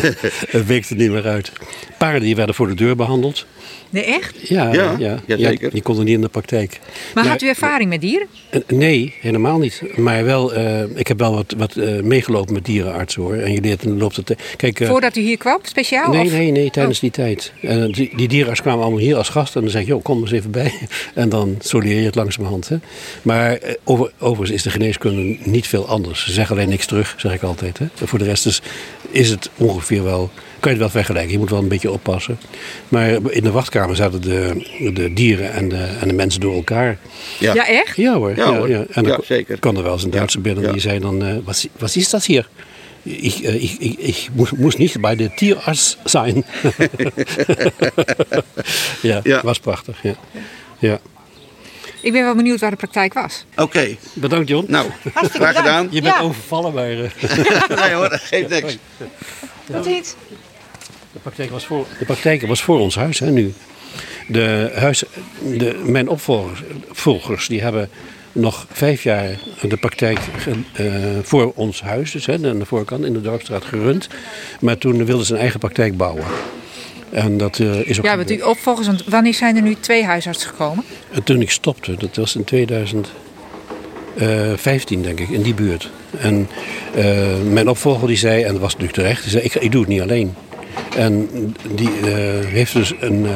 [0.52, 1.52] een week er niet meer uit.
[2.08, 3.46] Paarden die werden voor de deur behandeld.
[3.90, 4.48] Nee, echt?
[4.48, 5.72] Ja, Ja, ja, ja, zeker.
[5.72, 6.80] die konden niet in de praktijk.
[7.14, 8.28] Maar had u ervaring met dieren?
[8.50, 9.82] Eh, Nee, helemaal niet.
[9.96, 13.34] Maar wel, eh, ik heb wel wat, wat eh, meegelopen met dierenartsen hoor.
[13.34, 14.40] En je leert in de loop der tijd.
[14.58, 16.12] Kijk, eh, Voordat u hier kwam, speciaal?
[16.12, 16.32] Nee, of?
[16.32, 17.54] nee, nee, tijdens die tijd.
[17.62, 19.56] En die, die dierenarts kwamen allemaal hier als gast.
[19.56, 20.74] En dan zeg je, joh, kom eens even bij.
[21.14, 22.70] En dan zo leer je het langzamerhand.
[22.70, 22.78] Hè.
[23.22, 26.24] Maar over, overigens is de geneeskunde niet veel anders.
[26.26, 27.78] Ze zeggen alleen niks terug, zeg ik altijd.
[27.78, 27.86] Hè.
[28.00, 28.62] En voor de rest is,
[29.10, 30.32] is het ongeveer wel...
[30.60, 31.32] Kan je het wel vergelijken.
[31.32, 32.40] Je moet wel een beetje oppassen.
[32.88, 36.98] Maar in de wachtkamer zaten de, de dieren en de, en de mensen door elkaar.
[37.40, 37.54] Ja.
[37.54, 37.96] Ja, echt?
[37.96, 38.36] Ja hoor.
[38.36, 38.68] Ja, hoor.
[38.70, 39.60] En dan Ja, zeker.
[39.60, 40.72] kwam er wel eens een Duitse binnen ja.
[40.72, 41.26] die zei dan...
[41.26, 42.48] eh, wat, wat is dat hier?
[43.04, 46.46] Ik, eh, ik, ik, ik moest, niet bij de tierarts zijn.
[49.02, 49.42] ja, Ja.
[49.44, 50.00] was prachtig.
[50.04, 50.16] Ja.
[50.80, 51.00] Ja.
[52.02, 53.46] Ik ben wel benieuwd waar de praktijk was.
[53.56, 54.66] Oké, Bedankt John.
[54.72, 55.88] nou, graag gedaan.
[55.92, 56.22] Je bent Ja.
[56.22, 57.38] overvallen bij eh,
[57.84, 58.78] Nee hoor, dat geeft niks.
[59.72, 60.16] Tot ziens.
[61.18, 61.50] De praktijk.
[61.50, 63.54] Was voor, de praktijk was voor ons huis hè, nu.
[64.28, 65.04] De huis,
[65.58, 67.90] de, mijn opvolgers volgers, die hebben
[68.32, 70.20] nog vijf jaar de praktijk
[70.74, 70.86] eh,
[71.22, 74.08] voor ons huis, dus hè, aan de voorkant in de Dorpstraat gerund.
[74.60, 76.26] Maar toen wilden ze een eigen praktijk bouwen.
[77.10, 80.04] En dat eh, is ook Ja, want u opvolgers, want wanneer zijn er nu twee
[80.04, 80.84] huisartsen gekomen?
[81.12, 85.90] En toen ik stopte, dat was in 2015 denk ik, in die buurt.
[86.20, 86.50] En
[86.96, 89.82] eh, mijn opvolger die zei, en dat was natuurlijk terecht, die zei ik, ik doe
[89.82, 90.36] het niet alleen.
[90.96, 91.30] En
[91.76, 93.26] die eh, heeft dus een...
[93.26, 93.32] eh,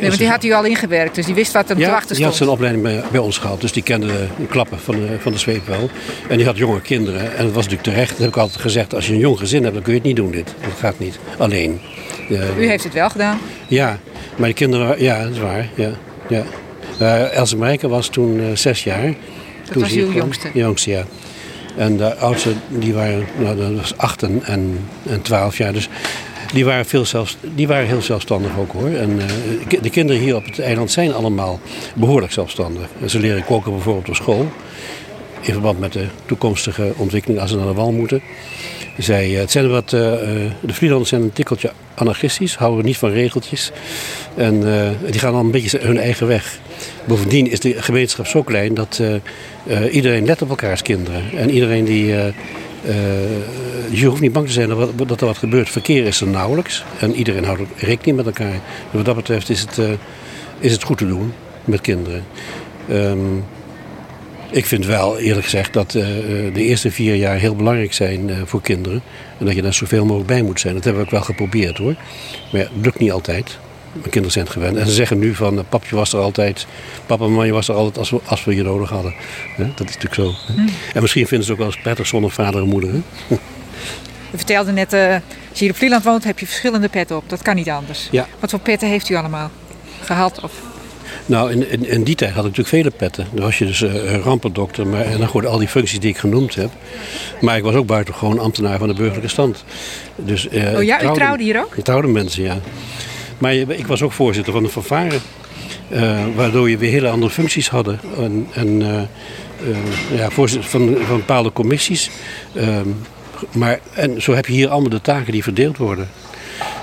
[0.00, 2.16] Nee, want die had u al ingewerkt, dus die wist wat er te ja, wachten
[2.16, 2.50] die had stond.
[2.50, 5.38] zijn opleiding bij, bij ons gehad, dus die kende de klappen van de, van de
[5.38, 5.90] zweep wel.
[6.28, 7.20] En die had jonge kinderen.
[7.36, 9.62] En dat was natuurlijk terecht, dat heb ik altijd gezegd, als je een jong gezin
[9.62, 10.54] hebt, dan kun je het niet doen dit.
[10.60, 11.80] Dat gaat niet, alleen.
[12.58, 13.38] U heeft het wel gedaan.
[13.68, 13.98] ja,
[14.36, 15.68] maar de kinderen, ja, dat is waar.
[15.74, 15.90] Ja,
[16.28, 16.42] ja.
[16.98, 19.14] Eh, Else Marijke was toen zes jaar.
[19.72, 20.48] toen was uw jongste?
[20.52, 21.04] Jongste, ja.
[21.76, 25.72] En de oudste, die waren, nou, dat was acht en, en, en twaalf jaar.
[25.72, 25.88] Dus
[26.52, 28.88] die waren, veel zelfs, die waren heel zelfstandig ook hoor.
[28.88, 29.18] En
[29.68, 31.60] eh, de kinderen hier op het eiland zijn allemaal
[31.94, 32.88] behoorlijk zelfstandig.
[33.06, 34.48] Ze leren koken bijvoorbeeld op school.
[35.40, 38.22] In verband met de toekomstige ontwikkeling als ze naar de wal moeten.
[38.98, 40.00] Zij, eh, het zijn wat, eh,
[40.60, 43.70] de Vlielanders zijn een tikkeltje anarchistisch, houden niet van regeltjes.
[44.36, 44.60] En
[45.10, 46.58] die gaan al een beetje hun eigen weg.
[47.04, 49.02] Bovendien is de gemeenschap zo klein dat
[49.90, 51.22] iedereen let op elkaars kinderen.
[51.36, 52.14] En iedereen die,
[52.84, 55.70] eh, je hoeft niet bang te zijn dat, er wat gebeurt.
[55.70, 58.52] Verkeer is er nauwelijks en iedereen houdt rekening met elkaar.
[58.52, 59.90] En wat dat betreft is het, uh,
[60.58, 61.32] is het goed te doen
[61.64, 62.24] met kinderen.
[62.90, 63.44] Um,
[64.50, 66.04] ik vind wel, eerlijk gezegd, dat uh,
[66.54, 69.02] de eerste vier jaar heel belangrijk zijn voor kinderen.
[69.38, 70.74] En dat je daar zoveel mogelijk bij moet zijn.
[70.74, 71.94] Dat hebben we ook wel geprobeerd hoor.
[72.52, 73.58] Maar ja, lukt niet altijd.
[73.92, 74.76] Mijn kinderen zijn het gewend.
[74.76, 76.66] En ze zeggen nu van, uh, papje was er altijd,
[77.06, 79.14] papa en mama was er altijd als we, als we je nodig hadden.
[79.56, 80.34] dat is natuurlijk zo.
[80.46, 80.60] Hm.
[80.94, 82.90] En misschien vinden ze het ook wel eens prettig zonder vader en moeder.
[82.90, 83.00] Hè?
[84.30, 87.24] Je vertelde net, als je hier op Vlieland woont, heb je verschillende petten op.
[87.26, 88.08] Dat kan niet anders.
[88.10, 88.26] Ja.
[88.40, 89.50] Wat voor petten heeft u allemaal
[90.00, 90.40] gehad?
[90.42, 90.52] Of
[91.26, 93.26] nou, in, in, in, die tijd had ik natuurlijk vele petten.
[93.32, 96.18] Dan was je dus uh, rampendokter maar, en dan gewoon al die functies die ik
[96.18, 96.70] genoemd heb.
[97.40, 99.64] Maar ik was ook buitengewoon ambtenaar van de burgerlijke stand.
[100.16, 101.76] Dus, uh, oh ja, trouwde, u trouwde hier ook?
[101.76, 102.58] Ik trouwde mensen, ja.
[103.40, 105.18] Maar ik was ook voorzitter van de fanfare.
[105.88, 108.00] Uh, waardoor je weer hele andere functies hadden.
[108.16, 108.82] En, en
[110.14, 112.10] ja, voorzitter van, van bepaalde commissies.
[112.54, 112.88] Ehm,
[113.52, 116.08] maar, en zo heb je hier allemaal de taken die verdeeld worden.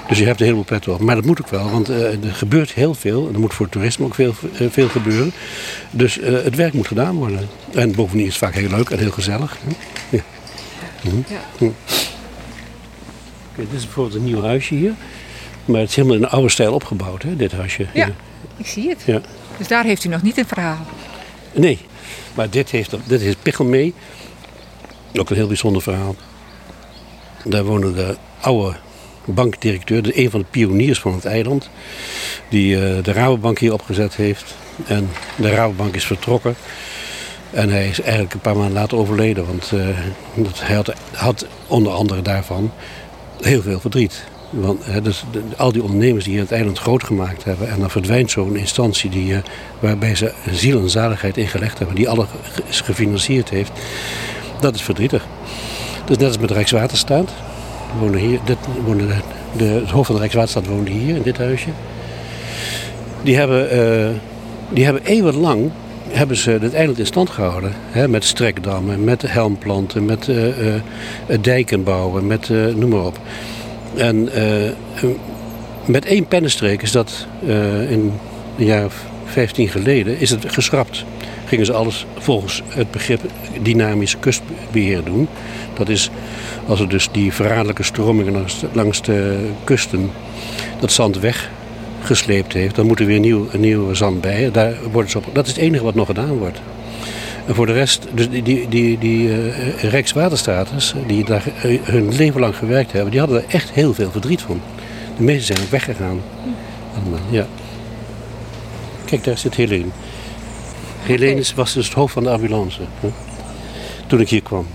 [0.08, 1.00] Dus je hebt een heleboel pet op.
[1.00, 3.30] Maar dat moet ook wel, want uh, er gebeurt heel veel.
[3.34, 5.32] Er moet voor toerisme ook veel, uh, veel gebeuren.
[5.92, 7.48] Dus uh, het werk moet gedaan worden.
[7.74, 9.58] En bovendien is het vaak heel leuk en heel gezellig.
[10.10, 10.24] Ja.
[11.04, 11.16] Mhm.
[11.28, 11.42] ja.
[11.58, 11.70] Hm.
[13.56, 14.94] dit is bijvoorbeeld een nieuw huisje hier.
[15.68, 17.86] Maar het is helemaal in de oude stijl opgebouwd, hè, dit huisje.
[17.94, 18.10] Ja,
[18.58, 19.04] ik zie het.
[19.06, 19.22] Ja.
[19.58, 20.86] Dus daar heeft u nog niet een verhaal?
[21.54, 21.80] Nee,
[22.34, 23.94] maar dit heeft, dit heeft Pichel mee.
[25.16, 26.16] Ook een heel bijzonder verhaal.
[27.44, 28.76] Daar wonen de oude
[29.26, 31.70] bankdirecteur, een van de pioniers van het eiland.
[32.50, 34.56] Die uh, de Rabobank hier opgezet heeft.
[34.86, 36.56] En de Rabobank is vertrokken.
[37.52, 39.46] En hij is eigenlijk een paar maanden later overleden.
[39.46, 39.88] Want uh,
[40.36, 42.72] dat, hij had, had, onder andere daarvan
[43.42, 44.24] heel veel verdriet.
[44.50, 47.70] Want dus de, al die ondernemers die hier het eiland groot gemaakt hebben.
[47.70, 49.38] En dan verdwijnt zo'n instantie die, uh,
[49.80, 51.96] waarbij ze ziel en zaligheid ingelegd hebben.
[51.96, 52.28] Die alles
[52.70, 53.72] gefinancierd heeft.
[54.60, 55.26] Dat is verdrietig.
[56.06, 57.32] Dus net als met Rijkswaterstaat
[58.00, 59.16] wonen hier, dit, wonen de,
[59.58, 61.70] de, het hoofd van Rijkswaterstaat woonde hier in dit huisje.
[63.24, 64.10] Die hebben, uh,
[64.70, 65.72] die hebben eeuwenlang
[66.10, 67.74] hebben ze het eiland in stand gehouden.
[67.90, 70.76] Hè, met strekdammen, met helmplanten, met uh,
[71.42, 73.20] dijken bouwen, met noem maar op.
[73.96, 74.30] En
[75.86, 77.28] met één pennenstreek is dat
[77.90, 78.12] in
[78.58, 81.06] een jaar of 15 geleden is het geschrapt.
[81.46, 83.22] Gingen ze alles volgens het begrip
[83.62, 85.28] dynamisch kustbeheer doen.
[85.74, 86.10] Dat is
[86.68, 90.12] als er dus die verraderlijke stromingen langs de, kusten
[90.80, 94.52] dat zand weggesleept heeft, dan moet er weer nieuw, nieuw zand bij.
[94.52, 96.60] Daar wordt op, dat is het enige wat nog gedaan wordt.
[97.48, 102.16] En voor de rest, dus die, die, die, die uh, Rijkswaterstaters, die daar uh, hun
[102.16, 104.62] leven lang gewerkt hebben, die hadden er echt heel veel verdriet van.
[105.18, 106.22] De meesten zijn ook weggegaan.
[106.96, 107.48] Allemaal, ja.
[109.06, 109.90] Kijk, daar zit Helene.
[111.02, 112.82] Helene was dus het hoofd van de ambulance.
[113.00, 113.10] Hè?
[114.08, 114.68] Toen ik hier kwam.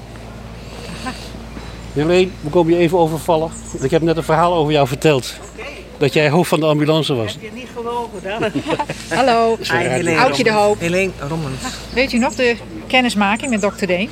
[1.93, 3.51] Helene, we komen je even overvallen.
[3.81, 5.35] Ik heb net een verhaal over jou verteld.
[6.03, 7.33] Dat jij hoofd van de ambulance was.
[7.33, 8.63] Heb je niet gelogen dan?
[9.19, 9.59] Hallo,
[10.19, 10.81] Oudje de Hoop.
[10.81, 11.61] Helene Rommens.
[11.95, 14.11] Weet u nog de kennismaking met dokter Deen?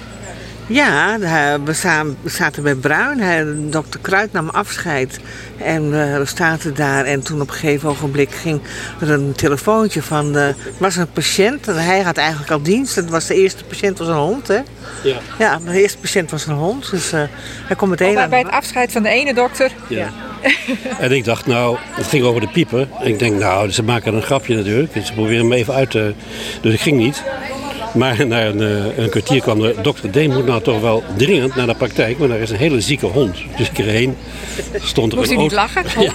[0.67, 1.19] Ja,
[1.65, 3.71] we zaten bij Bruin.
[3.71, 5.21] Dokter Kruid nam afscheid.
[5.57, 7.05] En eh, we zaten daar.
[7.05, 8.61] En toen op een gegeven ogenblik ging
[9.01, 10.37] er een telefoontje van...
[10.37, 11.69] Er was een patiënt.
[11.69, 12.95] En hij had eigenlijk al dienst.
[12.95, 14.61] Het was de eerste patiënt was een hond, hè?
[15.03, 15.17] Ja.
[15.39, 16.91] Ja, de eerste patiënt was een hond.
[16.91, 17.23] Dus uh,
[17.67, 19.73] hij komt meteen oh, bij, het afscheid van de ene dokter.
[19.89, 20.09] Ja.
[20.99, 22.91] en ik dacht, nou, het ging over de piepen.
[23.01, 24.93] En ik denk, nou, ze maken een grapje natuurlijk.
[25.05, 26.15] Ze proberen hem even uit te...
[26.61, 27.23] Dus ik ging niet.
[27.95, 31.55] Maar na een, eh, een, kwartier kwam de dokter Deen moet nou toch wel dringend
[31.55, 33.37] naar de praktijk, want daar is een hele zieke hond.
[33.57, 34.17] Dus ik erheen.
[34.75, 35.85] Stond er Moest een niet lachen?
[36.03, 36.13] Ja,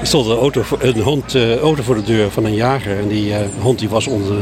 [0.00, 2.98] er stond een, auto, een hond, uh, auto voor de deur van een jager.
[2.98, 4.36] En die uh, hond die was onder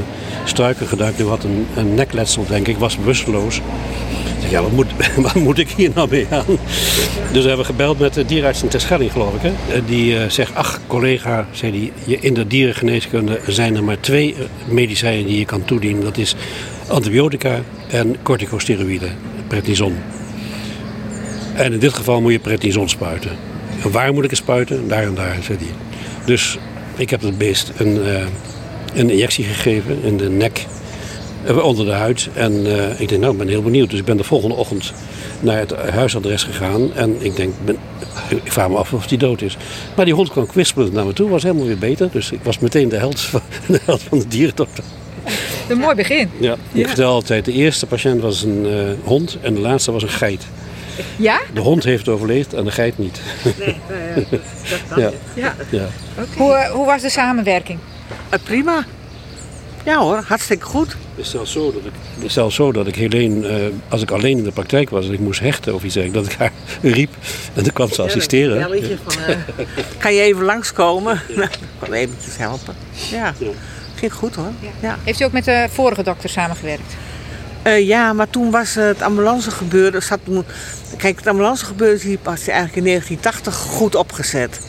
[0.44, 1.16] struiken geduikt.
[1.16, 3.60] Die had een, een nekletsel, denk ik, was bewusteloos
[4.50, 6.44] ja, wat moet, wat moet ik hier nou mee aan?
[7.32, 9.40] Dus we hebben gebeld met de dierenarts in Terschelling, geloof ik.
[9.42, 9.84] Hè?
[9.84, 14.72] Die uh, zegt, ach collega, zei die, in de dierengeneeskunde zijn er maar twee eh,
[14.72, 16.02] medicijnen die je kan toedienen.
[16.02, 16.34] Dat is
[16.86, 19.96] antibiotica en corticosteroïden, prednison.
[21.54, 23.30] En in dit geval moet je prednison spuiten.
[23.82, 24.88] En waar moet ik het spuiten?
[24.88, 25.68] Daar en daar, zei hij.
[26.24, 26.58] Dus
[26.96, 28.00] ik heb het beest een,
[28.94, 30.81] een injectie gegeven in de nek eh,
[31.62, 32.28] onder de huid.
[32.34, 33.90] En uh, ik denk, nou, ik ben heel benieuwd.
[33.90, 34.92] Dus ik ben de volgende ochtend
[35.40, 36.94] naar het huisadres gegaan.
[36.94, 37.76] En ik denk, ben,
[38.28, 39.56] ik vraag me af of die dood is.
[39.96, 42.08] Maar die hond kwam kwispelend naar me toe, was helemaal weer beter.
[42.12, 44.84] Dus ik was meteen de held van de, held van de dierendokter.
[45.68, 46.30] Een mooi begin.
[46.40, 50.02] Ja, ik vertel altijd, de eerste patiënt was een uh, hond en de laatste was
[50.02, 50.46] een geit.
[51.16, 51.40] Ja?
[51.54, 53.20] De hond heeft overleefd en de geit niet.
[53.58, 55.10] Nee, uh, dat kan ja.
[55.34, 55.54] Ja.
[55.70, 55.86] ja.
[56.12, 56.36] Okay.
[56.36, 57.78] Hoe, hoe was de samenwerking?
[58.44, 58.84] prima.
[59.84, 60.96] Ja hoor, hartstikke goed.
[61.14, 64.02] Het is zelfs zo dat ik, het is zelfs zo dat ik Helene, eh, als
[64.02, 66.38] ik alleen in de praktijk was en ik moest hechten of iets dergelijks, dat ik
[66.38, 66.52] haar
[66.94, 67.10] riep
[67.54, 68.58] en dan kwam ze assisteren.
[68.58, 69.36] Ja, belletje van, eh,
[70.02, 71.20] kan je even langskomen?
[71.28, 72.74] Nou, ik kan eventjes helpen.
[73.10, 73.34] Ja,
[73.94, 74.52] ging goed hoor.
[74.80, 74.98] Ja.
[75.04, 76.96] Heeft u ook met de vorige dokter samengewerkt?
[77.62, 80.02] Eh, ja, maar toen was het ambulancegebeuren.
[80.02, 80.44] Zat toen,
[80.96, 84.60] kijk, het ambulancegebeuren die was eigenlijk in 1980 goed opgezet.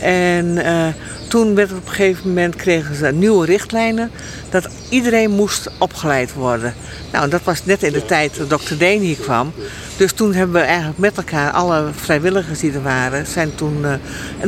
[0.00, 0.86] En eh,
[1.32, 4.10] toen werd op een gegeven moment kregen ze nieuwe richtlijnen
[4.50, 6.74] dat iedereen moest opgeleid worden.
[7.12, 9.52] Nou, dat was net in de tijd dat dokter Deen hier kwam.
[9.96, 13.92] Dus toen hebben we eigenlijk met elkaar, alle vrijwilligers die er waren, zijn toen uh,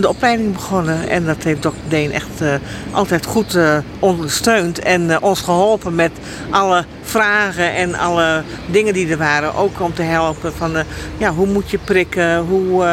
[0.01, 1.09] de opleiding begonnen.
[1.09, 2.55] En dat heeft dokter Deen echt uh,
[2.91, 6.13] altijd goed uh, ondersteund en ons geholpen met
[6.51, 9.55] alle vragen en alle dingen die er waren.
[9.55, 10.73] Ook om te helpen van,
[11.19, 12.85] ja, hoe moet je prikken, hoe,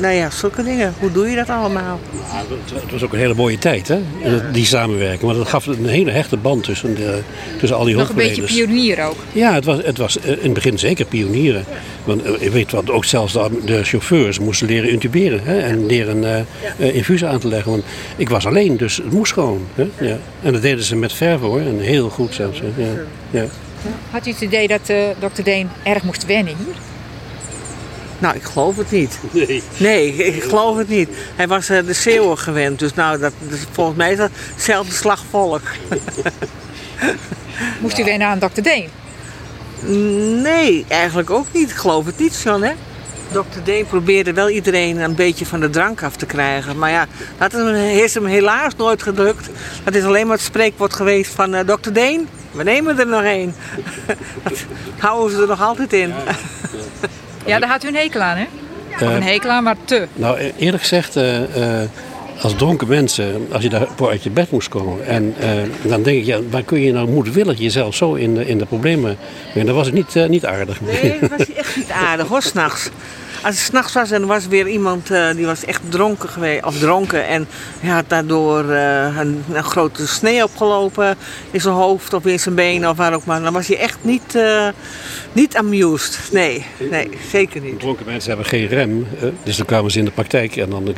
[0.00, 0.94] nou ja, zulke dingen.
[0.98, 2.00] Hoe doe je dat allemaal?
[2.82, 4.00] Het was ook een hele mooie tijd, hè,
[4.52, 5.22] die samenwerking.
[5.22, 7.20] Maar dat gaf een hele hechte band tussen, de,
[7.58, 9.16] tussen al die Nog een beetje pionier ook.
[9.32, 11.64] Ja, het was, het was in het begin zeker pionieren.
[12.04, 16.22] Want je weet wat, ook zelfs de, de chauffeurs moesten leren intuberen hè, en leren
[16.22, 16.38] uh,
[16.78, 17.70] uh, infusen aan te leggen.
[17.70, 17.84] Want
[18.16, 19.66] ik was alleen, dus het moest gewoon.
[19.74, 20.18] Hè, ja.
[20.42, 22.60] En dat deden ze met verve hoor, en heel goed zelfs.
[22.76, 22.86] Ja,
[23.30, 23.44] ja.
[24.10, 26.74] Had u het idee dat uh, dokter Deen erg moest wennen hier?
[28.22, 29.18] Nou, ik geloof het niet.
[29.30, 29.62] Nee.
[29.76, 31.08] Nee, ik geloof het niet.
[31.36, 34.92] Hij was uh, de Zeeuwen gewend, dus nou, dat, dus volgens mij is dat hetzelfde
[34.92, 35.62] slagvolk.
[37.80, 38.88] Moest u wennen aan dokter Deen?
[40.42, 41.70] Nee, eigenlijk ook niet.
[41.70, 42.72] Ik geloof het niet, John, hè?
[43.32, 43.62] Dr.
[43.64, 46.78] Deen probeerde wel iedereen een beetje van de drank af te krijgen.
[46.78, 47.06] Maar ja,
[47.38, 49.48] dat is hem helaas nooit gelukt.
[49.84, 51.90] Dat is alleen maar het spreekwoord geweest van uh, Dr.
[51.92, 52.28] Deen.
[52.50, 53.54] We nemen er nog één.
[54.44, 54.58] dat
[54.98, 56.12] houden ze er nog altijd in.
[57.46, 58.46] Ja, daar had u een hekel aan, hè?
[58.94, 60.06] Of een hekel aan, maar te.
[60.14, 61.80] Nou, eerlijk gezegd, uh, uh,
[62.40, 65.06] als dronken mensen, als je daarvoor uit je bed moest komen.
[65.06, 65.50] En uh,
[65.82, 68.66] dan denk ik, ja, waar kun je nou moedwillig jezelf zo in de, in de
[68.66, 69.16] problemen
[69.50, 69.66] brengen?
[69.66, 70.80] Dan was het niet, niet aardig.
[70.80, 72.90] Nee, dat was echt niet aardig hoor, s'nachts.
[73.44, 76.64] Als het s'nachts was en er was weer iemand uh, die was echt dronken geweest,
[76.64, 77.26] of dronken.
[77.26, 77.46] En
[77.80, 81.16] hij had daardoor uh, een, grote snee opgelopen
[81.50, 83.42] in zijn hoofd of in zijn benen of waar ook maar.
[83.42, 84.68] Dan was hij echt niet, uh,
[85.32, 86.18] niet amused.
[86.32, 87.80] Nee, nee, zeker niet.
[87.80, 89.06] Dronken mensen hebben geen rem.
[89.42, 90.94] dus dan kwamen ze in de praktijk en dan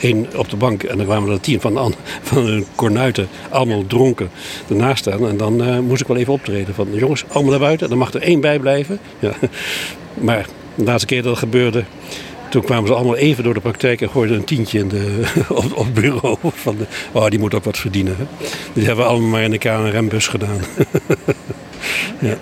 [0.00, 0.82] één op de bank.
[0.82, 4.30] En dan kwamen er tien van, van hun kornuiten, allemaal dronken,
[4.68, 5.28] ernaast staan.
[5.28, 7.88] En dan moest ik wel even optreden van jongens, allemaal naar buiten.
[7.88, 8.98] Dan mag er één bij blijven.
[9.18, 9.32] Ja.
[10.20, 10.46] Maar
[10.78, 11.84] de laatste keer dat het gebeurde,
[12.50, 15.76] toen kwamen ze allemaal even door de praktijk en gooiden een tientje in de, op,
[15.76, 16.36] op het bureau.
[16.42, 18.16] Van de, oh, die moet ook wat verdienen.
[18.18, 18.24] Hè?
[18.72, 20.60] Die hebben we allemaal maar in de KNRM-bus gedaan.
[22.18, 22.36] ja.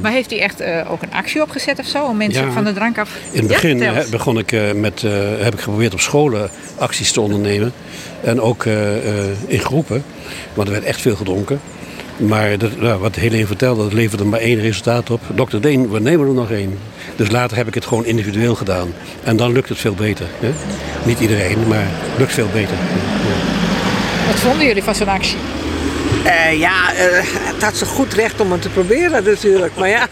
[0.00, 2.64] Maar heeft hij echt uh, ook een actie opgezet of zo om mensen ja, van
[2.64, 5.60] de drank af In het begin ja, he, begon ik uh, met, uh, heb ik
[5.60, 7.72] geprobeerd op scholen acties te ondernemen.
[8.20, 8.64] En ook
[9.46, 10.04] in groepen,
[10.54, 11.60] want er werd echt veel gedronken.
[12.16, 15.20] Maar dat, nou, wat Helene vertelde, dat leverde maar één resultaat op.
[15.34, 16.78] Dokter Deen, we nemen er nog één.
[17.16, 18.94] Dus later heb ik het gewoon individueel gedaan.
[19.24, 20.26] En dan lukt het veel beter.
[20.40, 20.52] Hè?
[21.04, 22.74] Niet iedereen, maar het lukt veel beter.
[22.74, 24.26] Ja.
[24.26, 25.36] Wat vonden jullie van zo'n actie?
[26.24, 30.08] Uh, ja, uh, het had ze goed recht om het te proberen natuurlijk, maar ja.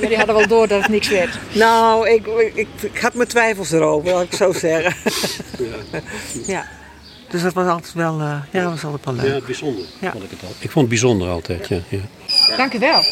[0.00, 1.38] Jullie hadden wel door dat het niks werd?
[1.52, 4.94] Nou, ik, ik, ik had mijn twijfels erover, laat ik zo zeggen.
[5.58, 6.02] Ja.
[6.46, 6.64] ja.
[7.34, 9.40] Dus dat was altijd wel, uh, ja, was altijd wel leuk.
[9.40, 10.10] Ja, bijzonder ja.
[10.10, 10.48] vond ik het al.
[10.58, 11.78] Ik vond het bijzonder altijd, ja.
[11.88, 12.56] ja.
[12.56, 13.02] Dank u wel.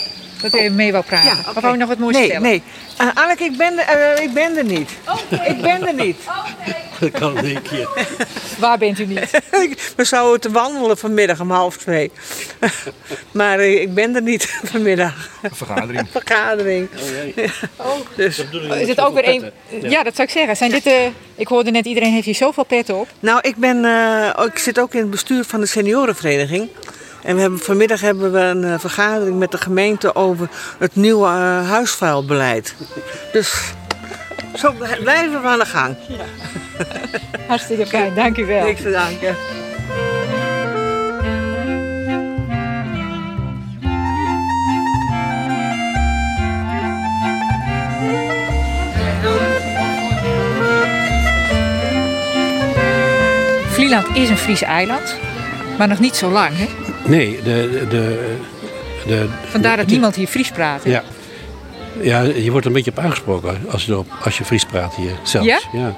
[0.42, 1.31] Dat u even mee wou praten.
[1.31, 1.52] Ja, okay.
[1.55, 2.42] Of wou je nog wat moois nee, stellen?
[2.42, 2.62] Nee,
[3.00, 4.90] uh, Anneke, ik ben, uh, ik ben er niet.
[5.33, 5.46] Okay.
[5.46, 6.16] Ik ben er niet.
[6.62, 7.11] Okay.
[7.11, 7.88] Dat kan in één keer.
[8.59, 9.31] Waar bent u niet?
[9.96, 12.11] We zouden te wandelen vanmiddag om half twee.
[13.31, 15.31] maar uh, ik ben er niet vanmiddag.
[15.42, 16.09] Een vergadering.
[16.11, 16.88] vergadering.
[16.94, 17.50] Oh, jee.
[17.76, 18.44] Oh, dus.
[18.78, 19.50] Is het ook weer een...
[19.68, 19.88] Ja.
[19.88, 20.57] ja, dat zou ik zeggen.
[20.57, 21.11] Zijn dit de...
[21.35, 23.09] Ik hoorde net, iedereen heeft hier zoveel petten op.
[23.20, 26.68] Nou, ik, ben, uh, ik zit ook in het bestuur van de seniorenvereniging.
[27.22, 31.26] En we hebben, vanmiddag hebben we een uh, vergadering met de gemeente over het nieuwe
[31.26, 32.74] uh, huisvuilbeleid.
[33.32, 33.74] Dus
[34.54, 35.96] zo blijven we aan de gang.
[36.08, 36.24] Ja.
[37.48, 38.64] Hartstikke fijn, dank u wel.
[38.64, 39.37] Niks te danken.
[53.68, 55.16] Vlieland is een Friese eiland,
[55.78, 56.82] maar nog niet zo lang, hè?
[57.07, 58.36] Nee, de, de,
[59.07, 60.84] de, Vandaar dat niemand hier Fries praat.
[60.84, 60.90] Hè?
[60.90, 61.03] Ja.
[62.00, 65.12] ja, je wordt er een beetje op aangesproken als je, als je Fries praat hier
[65.22, 65.46] zelfs.
[65.46, 65.61] Ja?
[65.72, 65.96] ja.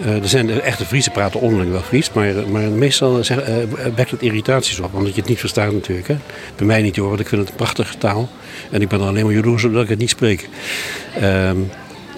[0.00, 3.54] Uh, er zijn de echte Friese praten onderling wel Fries, maar, maar meestal zeg, uh,
[3.94, 6.08] wekt het irritaties op, omdat je het niet verstaat natuurlijk.
[6.08, 6.16] Hè.
[6.56, 8.28] Bij mij niet hoor, want ik vind het een prachtige taal.
[8.70, 10.48] En ik ben er alleen maar jaloers omdat ik het niet spreek.
[11.16, 11.70] Um,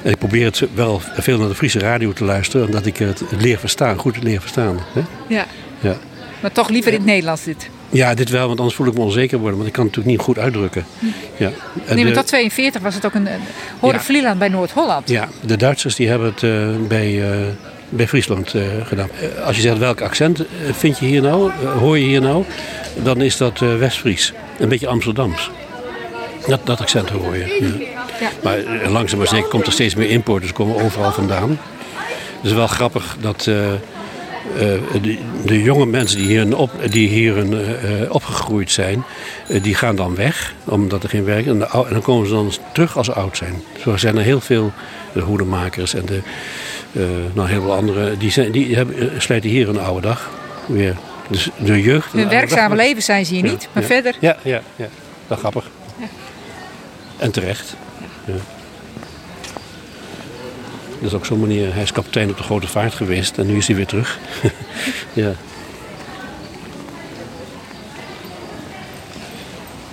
[0.02, 3.22] en ik probeer het wel veel naar de Friese radio te luisteren, omdat ik het
[3.38, 4.78] leer verstaan, goed leer verstaan.
[4.92, 5.00] Hè?
[5.28, 5.46] Ja.
[5.80, 5.96] ja.
[6.44, 7.68] Maar toch liever in het Nederlands dit?
[7.90, 9.56] Ja, dit wel, want anders voel ik me onzeker worden.
[9.56, 10.84] Want ik kan het natuurlijk niet goed uitdrukken.
[11.36, 11.50] Ja.
[11.86, 13.40] En Nee, maar tot 42 was het ook een, een
[13.80, 14.04] hoorde Ja.
[14.04, 15.08] Vlieland bij Noord-Holland.
[15.08, 17.38] Ja, de Duitsers die hebben het eh, bij, eh,
[17.88, 19.08] bij Friesland eh, gedaan.
[19.20, 22.20] Eh, als je zegt welk accent eh, vind je hier nou, eh, hoor je hier
[22.20, 22.44] nou,
[23.02, 24.32] dan is dat eh West-Fries.
[24.58, 25.50] Een beetje Amsterdams.
[26.46, 27.76] Dat, dat accent hoor je.
[27.80, 27.86] Ja.
[28.20, 28.30] Ja.
[28.42, 31.50] Maar eh, langzaam maar zeker komt er steeds meer importers komen overal vandaan.
[32.36, 33.80] Het is wel grappig dat eh, eh,
[35.02, 39.04] de, de jonge mensen die hier, op, die hier eh, eh, opgegroeid zijn,
[39.48, 41.52] eh, die gaan dan weg omdat er geen werk is.
[41.52, 41.58] En,
[41.90, 43.62] dan komen ze dan terug als ze oud zijn.
[43.80, 44.72] Zo zijn er heel veel
[45.12, 46.20] de hoedemakers en de,
[46.92, 47.02] eh
[47.32, 48.16] nou, heel veel andere.
[48.16, 50.30] Die, zijn, die hebben, eh, sluiten hier een oude dag
[50.66, 50.96] weer.
[51.28, 52.12] Dus de jeugd.
[52.12, 52.84] een Hun werkzame dag.
[52.86, 53.88] leven zijn ze hier Ja, niet, maar ja.
[53.88, 54.14] verder.
[54.20, 54.86] Ja, ja, ja.
[55.26, 55.70] Dat is grappig.
[57.16, 57.76] En terecht.
[58.24, 58.34] Ja.
[61.04, 61.74] Dat is ook zo'n manier.
[61.74, 64.18] Hij is kapitein op de grote vaart geweest en nu is hij weer terug.
[65.12, 65.32] ja.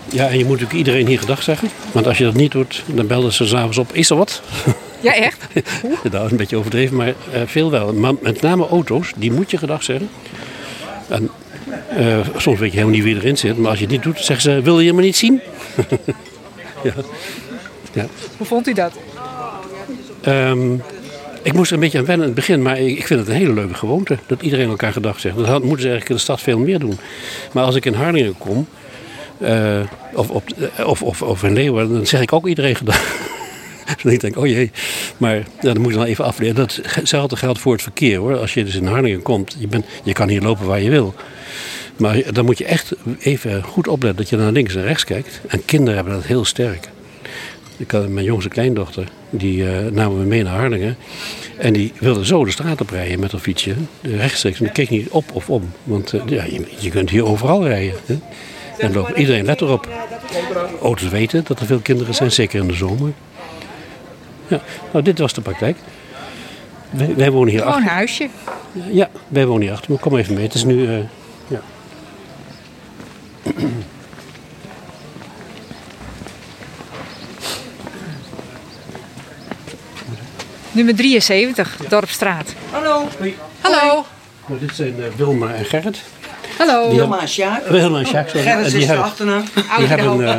[0.09, 1.69] Ja, en je moet natuurlijk iedereen hier gedag zeggen.
[1.91, 3.93] Want als je dat niet doet, dan belden ze s'avonds op.
[3.93, 4.41] Is er wat?
[4.99, 5.47] Ja, echt?
[6.11, 7.93] dat is een beetje overdreven, maar eh, veel wel.
[7.93, 10.09] Maar met name auto's, die moet je gedag zeggen.
[11.07, 11.29] En,
[11.89, 13.57] eh, soms weet je helemaal niet wie erin zit.
[13.57, 15.41] Maar als je het niet doet, zeggen ze, wil je hem maar niet zien?
[16.83, 16.93] ja.
[17.93, 18.05] ja.
[18.37, 18.93] Hoe vond u dat?
[20.21, 20.75] Ehm,
[21.43, 23.35] ik moest er een beetje aan wennen in het begin, maar ik vind het een
[23.35, 24.17] hele leuke gewoonte.
[24.27, 25.35] Dat iedereen elkaar gedag zegt.
[25.35, 26.97] Dat moeten ze eigenlijk in de stad veel meer doen.
[27.51, 28.67] Maar als ik in Harlingen kom,
[29.37, 29.79] eh,
[30.13, 30.43] of, op,
[30.75, 33.01] eh, of, of, of in Leeuwarden, dan zeg ik ook iedereen gedag.
[34.03, 34.71] Dus ik denk, oh jee.
[35.17, 36.55] Maar dan moet je dan even afleren.
[36.55, 38.37] Dat hetzelfde geldt voor het verkeer hoor.
[38.37, 41.13] Als je dus in Harlingen komt, je, bent, je kan hier lopen waar je wil.
[41.97, 45.41] Maar dan moet je echt even goed opletten dat je naar links en rechts kijkt.
[45.47, 46.89] En kinderen hebben dat heel sterk.
[47.81, 50.95] Ik had mijn jongste kleindochter, die eh, namen we mee naar Harlingen.
[51.57, 53.75] En die wilde zo de straat op rijden met haar fietsje.
[54.01, 54.57] eh, Rechtstreeks.
[54.57, 55.71] En die keek niet op of om.
[55.83, 57.93] Want eh, ja, je, je kunt hier overal rijden.
[58.05, 58.17] Hè?
[58.77, 59.87] En iedereen let erop.
[60.81, 63.11] Auto's weten dat er veel kinderen zijn, zeker in de zomer.
[64.47, 64.61] Ja,
[64.91, 65.77] nou, dit was de praktijk.
[66.89, 67.95] Wij, wij wonen hier Gewoon een achter.
[67.95, 68.27] huisje.
[68.91, 69.91] Ja, wij wonen hier achter.
[69.91, 70.43] Maar kom even mee.
[70.43, 70.89] Het is nu.
[71.47, 71.61] ja.
[80.71, 82.53] Nummer 73, Dorpstraat.
[82.71, 83.07] Hallo.
[83.61, 84.05] Hallo.
[84.47, 86.01] Nou, dit zijn eh, Wilma en Gerrit.
[86.57, 86.89] Hallo.
[86.89, 87.67] Die Wilma en Sjaak.
[87.67, 88.29] Wilma en Sjaak.
[88.29, 89.43] Gerrit is die de hebben, achternaam.
[89.77, 90.35] die hebben eh,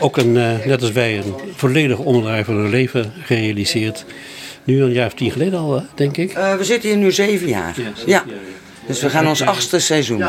[0.00, 4.04] ook een, eh, net als wij, een volledig omdraai van hun leven gerealiseerd.
[4.64, 6.32] Nu een jaar of tien geleden al, denk ik.
[6.32, 7.74] Eh, we zitten hier nu zeven jaar.
[8.06, 8.24] Ja.
[8.86, 10.26] Dus we gaan ons achtste seizoen in.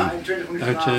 [0.64, 0.94] Uit eh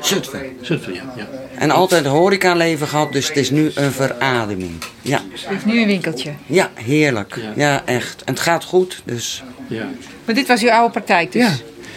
[0.00, 0.56] Zutphen.
[0.60, 1.02] Zutphen, ja.
[1.16, 1.28] ja.
[1.58, 4.72] En altijd horecaleven gehad, dus het is nu een verademing.
[5.02, 6.32] Ja, Er is nu een winkeltje.
[6.46, 7.40] ja heerlijk.
[7.56, 8.22] Ja, echt.
[8.24, 9.42] En het gaat goed, dus...
[9.68, 9.88] ja.
[10.24, 11.42] Maar dit was uw oude praktijk dus?
[11.42, 11.52] Ja,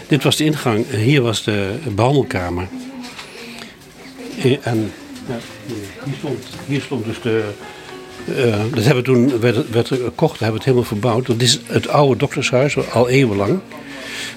[0.07, 0.85] dit was de ingang.
[0.91, 2.67] En Hier was de behandelkamer.
[4.43, 4.91] Eh, En
[5.27, 5.35] ja,
[6.05, 7.43] hier, stond, hier stond dus de...
[8.35, 11.25] eh, dat hebben we toen, werd, werd gekocht, hebben we het helemaal verbouwd.
[11.25, 13.59] Dat is het oude doktershuis, al eeuwenlang.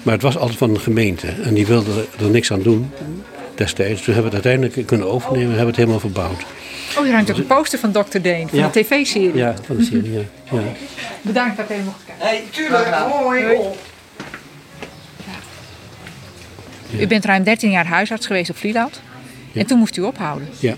[0.03, 1.27] Maar het was altijd van de gemeente.
[1.43, 2.91] En die wilde er niks aan doen
[3.55, 4.03] destijds.
[4.03, 6.43] Toen hebben we het uiteindelijk kunnen overnemen en hebben het helemaal verbouwd.
[6.97, 8.19] Oh, hier hangt ook een poster van Dr.
[8.21, 8.69] Deen, van Ja.
[8.69, 9.35] de tv-serie.
[9.37, 10.21] Ja, van de serie, ja.
[10.51, 10.61] ja.
[11.23, 12.27] Bedankt dat u mocht kijken.
[12.27, 12.87] Hey, tuurlijk.
[12.95, 13.45] Hoi.
[16.99, 19.01] U bent ruim 13 jaar huisarts geweest op Vlieland.
[19.55, 20.49] En toen moest u ophouden.
[20.59, 20.75] ja.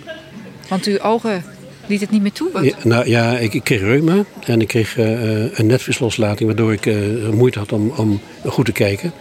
[0.68, 1.44] Want uw ogen
[1.86, 2.48] liet het niet meer toe.
[2.62, 6.86] Ja, nou ja, ik, ik kreeg reuma en ik kreeg eh, een netvlieslating waardoor ik
[6.86, 6.96] eh,
[7.32, 9.12] moeite had om, om goed te kijken.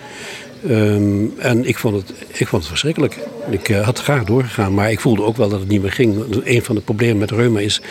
[0.67, 3.17] Ehm, en ik vond, het, ik vond het verschrikkelijk.
[3.49, 6.23] Ik had graag doorgegaan, maar ik voelde ook wel dat het niet meer ging.
[6.43, 7.81] Een van de problemen met reuma is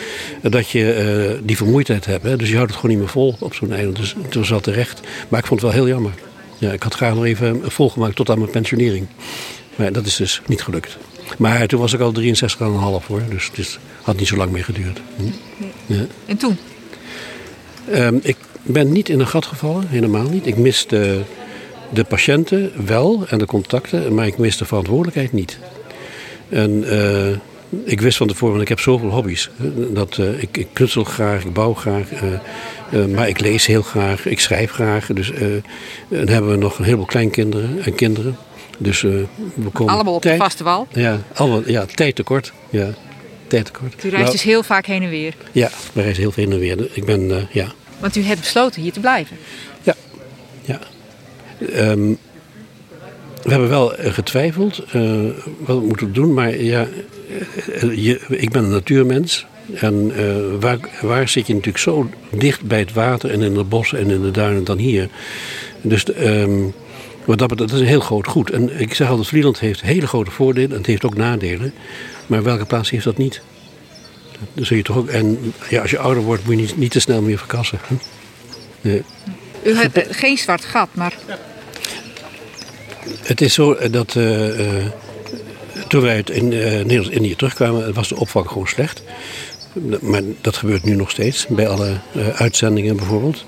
[0.41, 2.23] dat je die vermoeidheid hebt.
[2.23, 2.37] Hè?
[2.37, 3.95] Dus je houdt het gewoon niet meer vol op zo'n eiland.
[3.95, 5.01] Dus toen zat terecht.
[5.29, 6.11] Maar ik vond het wel heel jammer.
[6.57, 9.07] Ja, ik had graag nog even volgemaakt tot aan mijn pensionering.
[9.75, 10.97] Maar dat is dus niet gelukt.
[11.37, 13.21] Maar toen was ik al 63,5 hoor.
[13.29, 15.01] Dus het is- had niet zo lang meer geduurd.
[15.15, 15.23] Hm.
[15.93, 16.05] Ja.
[16.25, 16.57] En toen?
[17.91, 20.47] Ehm, ik ben niet in een gat gevallen, helemaal niet.
[20.47, 21.21] Ik mis de,
[22.07, 25.59] patiënten wel en de contacten, maar ik mis de verantwoordelijkheid niet.
[26.49, 27.37] En eh,
[27.83, 29.49] ik wist van tevoren, want ik heb zoveel hobby's.
[29.93, 34.25] Dat, eh, ik, ik knutsel graag, ik bouw graag, eh, maar ik lees heel graag,
[34.25, 35.07] ik schrijf graag.
[35.07, 35.31] Dus
[36.07, 38.35] dan hebben we nog een heleboel kleinkinderen en kinderen.
[38.77, 39.11] Dus eh,
[39.55, 40.87] we komen Allemaal op de tijd- vaste wal.
[40.91, 42.53] Ja, allemaal, ja, tijd tekort.
[42.69, 42.89] Ja,
[43.47, 43.93] tijd tekort.
[43.93, 45.33] U reist Nou, dus heel vaak heen en weer.
[45.51, 46.89] Ja, we reizen heel veel heen en weer.
[46.91, 47.67] Ik ben, eh, ja,
[47.99, 49.37] Want u hebt besloten hier te blijven.
[49.83, 49.95] ja.
[50.61, 50.79] ja.
[51.73, 52.13] Ehm,
[53.43, 56.87] we hebben wel eh, getwijfeld wat we moeten doen, maar ja,
[57.81, 59.45] je, ik ben een natuurmens.
[59.73, 60.11] En
[60.59, 64.09] waar, waar zit je natuurlijk zo dicht bij het water en in de bossen en
[64.09, 65.07] in de duinen dan hier?
[65.81, 66.59] Dus ehm,
[67.25, 68.49] Want dat, dat is een heel groot goed.
[68.49, 71.73] En ik zeg altijd, Vlieland heeft hele grote voordelen en het heeft ook nadelen.
[72.27, 73.41] Maar welke plaats heeft dat niet?
[74.53, 76.91] Dan zul je toch ook, en ja, als je ouder wordt, moet je niet, niet
[76.91, 77.79] te snel meer verkassen.
[78.81, 79.03] Nee.
[79.63, 81.13] U hebt geen zwart gat, maar...
[83.21, 84.85] Het is zo dat uh, uh,
[85.87, 89.03] toen wij uit in, uh, Nederlands-Indië terugkwamen, was de opvang gewoon slecht.
[90.01, 91.99] Maar dat gebeurt nu nog steeds, bij alle
[92.33, 93.45] uitzendingen bijvoorbeeld.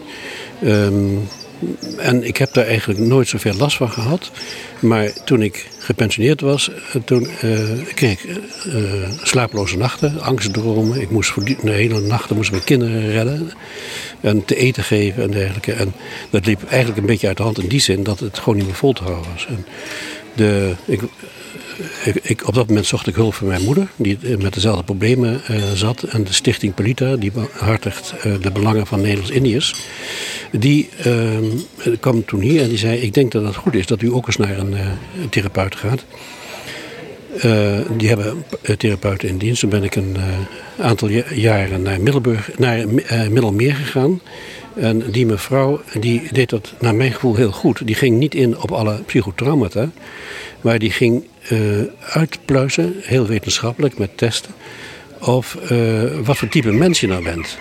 [0.63, 1.27] Um,
[1.97, 4.31] en ik heb daar eigenlijk nooit zoveel last van gehad.
[4.79, 6.71] Maar toen ik gepensioneerd was,
[7.05, 7.27] toen
[7.93, 8.39] kreeg ik
[9.23, 11.01] slapeloze nachten, angstdromen.
[11.01, 13.51] Ik moest voor de hele nachten moest mijn kinderen redden
[14.21, 15.73] en te eten geven en dergelijke.
[15.73, 15.93] En
[16.29, 18.65] dat liep eigenlijk een beetje uit de hand in die zin dat het gewoon niet
[18.65, 19.47] meer vol te houden was.
[19.47, 19.65] En
[20.35, 21.01] de, ik,
[22.21, 25.57] ik, op dat moment zocht ik hulp van mijn moeder, die met dezelfde problemen uh,
[25.73, 26.03] zat.
[26.03, 29.75] En de stichting Polita, die behartigt uh, de belangen van Nederlands-Indiërs.
[30.51, 31.37] Die uh,
[31.99, 34.27] kwam toen hier en die zei, ik denk dat het goed is dat u ook
[34.27, 34.73] eens naar een,
[35.21, 36.05] een therapeut gaat.
[37.97, 38.43] die hebben
[38.77, 39.59] therapeuten in dienst.
[39.59, 40.17] Toen ben ik een
[40.79, 42.87] aantal jaren naar, Middelburg, naar
[43.29, 44.21] Middelmeer gegaan.
[44.75, 47.87] En die mevrouw die deed dat naar mijn gevoel heel goed.
[47.87, 49.89] Die ging niet in op alle psychotraumata.
[50.61, 51.23] Maar die ging
[51.99, 54.51] uitpluizen, heel wetenschappelijk met testen,
[55.19, 57.57] of uh, wat voor type mens je nou bent.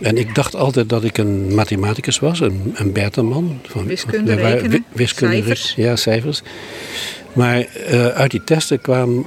[0.00, 3.60] En ik dacht altijd dat ik een mathematicus was, een, een Bertelman.
[3.66, 5.74] Van, wiskunde, rekenen, wiskunde, cijfers.
[5.76, 6.42] Ja, cijfers.
[7.32, 9.26] Maar uh, uit die testen kwam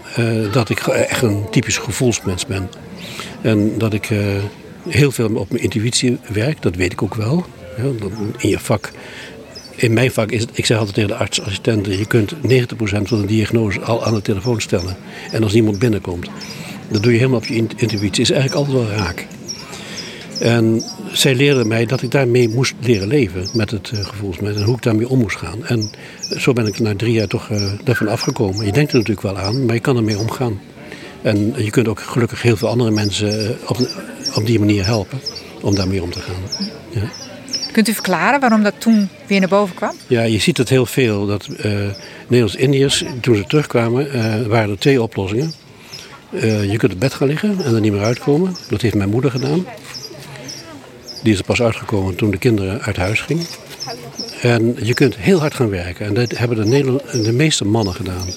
[0.52, 2.70] dat ik echt een typisch gevoelsmens ben.
[3.41, 4.10] En dat ik
[4.89, 7.45] heel veel op mijn intuïtie werk, dat weet ik ook wel.
[7.78, 7.84] Ja,
[8.38, 8.91] in je vak
[9.82, 12.38] in mijn vak is ik zeg altijd tegen de artsassistenten, je kunt 90%
[13.01, 14.97] van de diagnose al aan de telefoon stellen.
[15.32, 16.29] En als iemand binnenkomt,
[16.88, 18.21] dat doe je helemaal op je intuïtie.
[18.21, 19.27] Is eigenlijk altijd wel raak.
[20.39, 24.63] En zij leerde mij dat ik daarmee moest leren leven met het uh, gevoelsmens en
[24.63, 25.65] hoe ik daarmee om moest gaan.
[25.65, 25.89] En
[26.38, 28.65] zo ben ik na drie jaar toch uh, daarvan afgekomen.
[28.65, 30.59] Je denkt er natuurlijk wel aan, maar je kan ermee omgaan.
[31.21, 33.77] En je kunt ook gelukkig heel veel andere mensen uh, op,
[34.36, 35.19] op die manier helpen
[35.61, 36.41] om daarmee om te gaan.
[36.89, 37.30] Ja.
[37.72, 39.95] Kunt u verklaren waarom dat toen weer naar boven kwam?
[40.07, 41.26] Ja, je ziet het heel veel.
[41.26, 41.74] Dat uh,
[42.28, 45.53] Nederlands-Indiërs, toen ze terugkwamen, uh, waren er twee oplossingen.
[46.30, 48.55] Uh, je kunt op bed gaan liggen en er niet meer uitkomen.
[48.69, 49.65] Dat heeft mijn moeder gedaan.
[51.24, 53.45] Die is er pas uitgekomen toen de kinderen uit huis gingen.
[54.41, 56.05] En je kunt heel hard gaan werken.
[56.05, 58.28] En dat hebben de, de meeste mannen gedaan.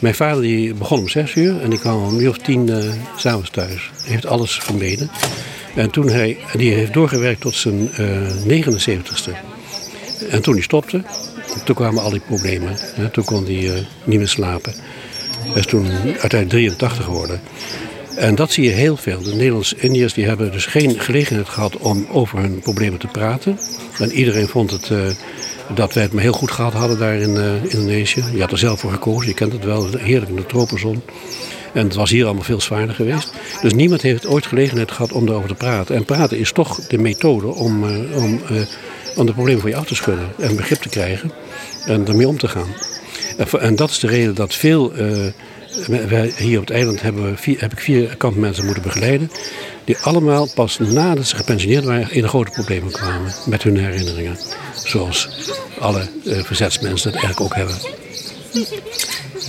[0.00, 2.92] Mijn vader die begon om zes uur en die kwam om uur of tien uh,
[3.16, 3.90] s'avonds thuis.
[4.02, 5.10] Hij heeft alles vermeden.
[5.76, 7.90] En toen hij, die heeft doorgewerkt tot zijn
[8.46, 9.32] uh, 79ste.
[10.30, 11.02] En toen hij stopte,
[11.64, 12.74] toen kwamen al die problemen.
[12.78, 13.08] Hè.
[13.08, 13.72] Toen kon hij uh,
[14.04, 14.74] niet meer slapen.
[15.38, 17.40] Hij is toen uiteindelijk 83 geworden.
[18.16, 19.22] En dat zie je heel veel.
[19.22, 23.58] De Nederlandse Indiërs die hebben dus geen gelegenheid gehad om over hun problemen te praten.
[23.98, 24.98] En iedereen vond het, uh,
[25.74, 28.24] dat wij het maar heel goed gehad hadden daar in Indonesië.
[28.32, 31.02] Je had er zelf voor gekozen, je kent het wel, heerlijk in de tropenzon.
[31.72, 33.32] En het was hier allemaal veel zwaarder geweest.
[33.62, 35.94] Dus niemand heeft ooit gelegenheid gehad om daarover te praten.
[35.94, 38.60] En praten is toch de methode om, uh, om, uh,
[39.16, 40.28] om de problemen van je af te schudden.
[40.38, 41.32] En begrip te krijgen.
[41.86, 42.74] En ermee om te gaan.
[43.36, 44.92] En, en dat is de reden dat veel...
[44.98, 45.26] Uh,
[46.08, 49.30] wij hier op het eiland hebben vier, heb ik vier kampmensen moeten begeleiden.
[49.84, 53.32] Die allemaal pas nadat ze gepensioneerd waren in grote problemen kwamen.
[53.46, 54.38] Met hun herinneringen.
[54.84, 55.28] Zoals
[55.78, 57.76] alle verzetsmensen dat eigenlijk ook hebben.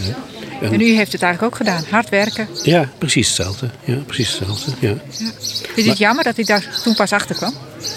[0.08, 0.37] Ja.
[0.62, 2.48] En, en, u heeft het eigenlijk ook gedaan, hard werken.
[2.64, 3.70] Ja, precies hetzelfde.
[3.84, 4.72] Ja, precies hetzelfde.
[4.80, 4.90] Ja.
[4.90, 5.32] ja.
[5.74, 7.54] Vind je het jammer dat u daar toen pas achter kwam?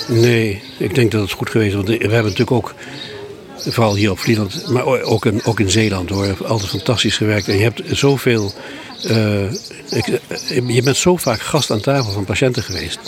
[0.08, 1.74] Nee, ik denk dat het goed geweest is.
[1.74, 2.74] Want we hebben natuurlijk ook,
[3.56, 7.48] vooral hier op Vlieland, maar ook in, ook in Zeeland hoor, altijd fantastisch gewerkt.
[7.48, 8.52] En je hebt zoveel.
[9.10, 9.52] Uh,
[9.90, 10.20] ik,
[10.66, 12.98] je bent zo vaak gast aan tafel van patiënten geweest.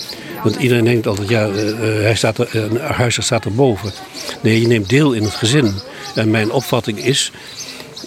[0.42, 3.92] Want iedereen denkt altijd, ja, uh, hij staat er, een huisarts staat erboven.
[4.40, 5.74] Nee, je neemt deel in het gezin.
[6.14, 7.32] En mijn opvatting is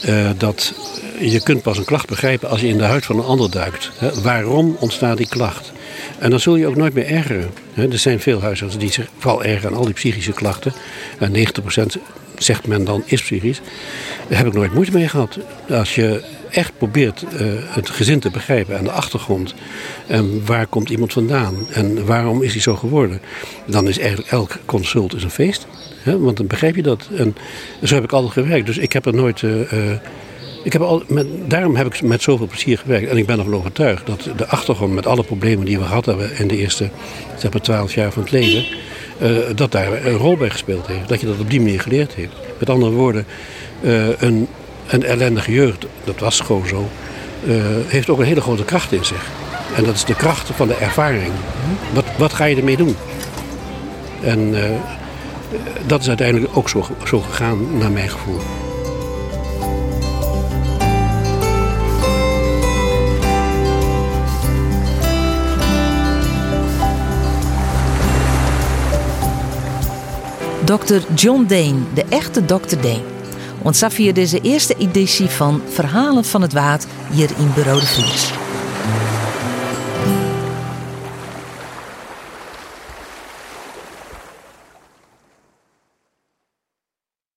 [0.05, 0.73] uh, dat
[1.19, 3.91] je kunt pas een klacht begrijpen als je in de huid van een ander duikt.
[4.23, 5.71] Waarom ontstaat die klacht?
[6.19, 7.51] En dan zul je ook nooit meer ergeren.
[7.75, 10.73] Er zijn veel huisartsen die zich vooral ergeren aan al die psychische klachten.
[11.19, 12.01] En 90%
[12.37, 13.61] zegt men dan is psychisch.
[14.27, 15.37] Daar heb ik nooit moeite mee gehad.
[15.69, 16.23] Als je
[16.55, 19.53] echt probeert uh, het gezin te begrijpen en de achtergrond.
[20.07, 21.55] En waar komt iemand vandaan?
[21.69, 23.21] En waarom is hij zo geworden?
[23.65, 25.67] Dan is eigenlijk elk consult is een feest.
[26.01, 26.19] Hè?
[26.19, 27.09] Want dan begrijp je dat.
[27.17, 27.35] En
[27.83, 28.65] zo heb ik altijd gewerkt.
[28.65, 29.41] Dus ik heb er nooit...
[29.41, 29.91] Uh, uh,
[30.63, 33.09] ik heb al met, daarom heb ik met zoveel plezier gewerkt.
[33.09, 36.37] En ik ben ervan overtuigd dat de achtergrond met alle problemen die we gehad hebben
[36.37, 36.89] in de eerste
[37.37, 38.65] zeg maar, 12 jaar van het leven,
[39.55, 41.09] dat daar een rol bij gespeeld heeft.
[41.09, 42.33] Dat je dat op die manier geleerd heeft.
[42.59, 43.25] Met andere woorden,
[44.19, 44.47] een,
[44.87, 46.89] een ellendige jeugd, dat was gewoon zo,
[47.47, 47.55] eh,
[47.87, 49.27] heeft ook een hele grote kracht in zich.
[49.75, 51.31] En dat is de kracht van de ervaring.
[51.93, 52.95] Wat, wat ga je ermee doen?
[54.21, 54.69] En eh,
[55.85, 58.39] dat is uiteindelijk ook zo, zo gegaan, naar mijn gevoel.
[70.65, 70.95] Dr.
[71.15, 72.75] John Dane, de echte Dr.
[72.81, 73.14] Dane.
[73.65, 74.11] Want Safia
[74.41, 78.31] eerste editie van Verhalen van het Waad hier in Bureau de Vries.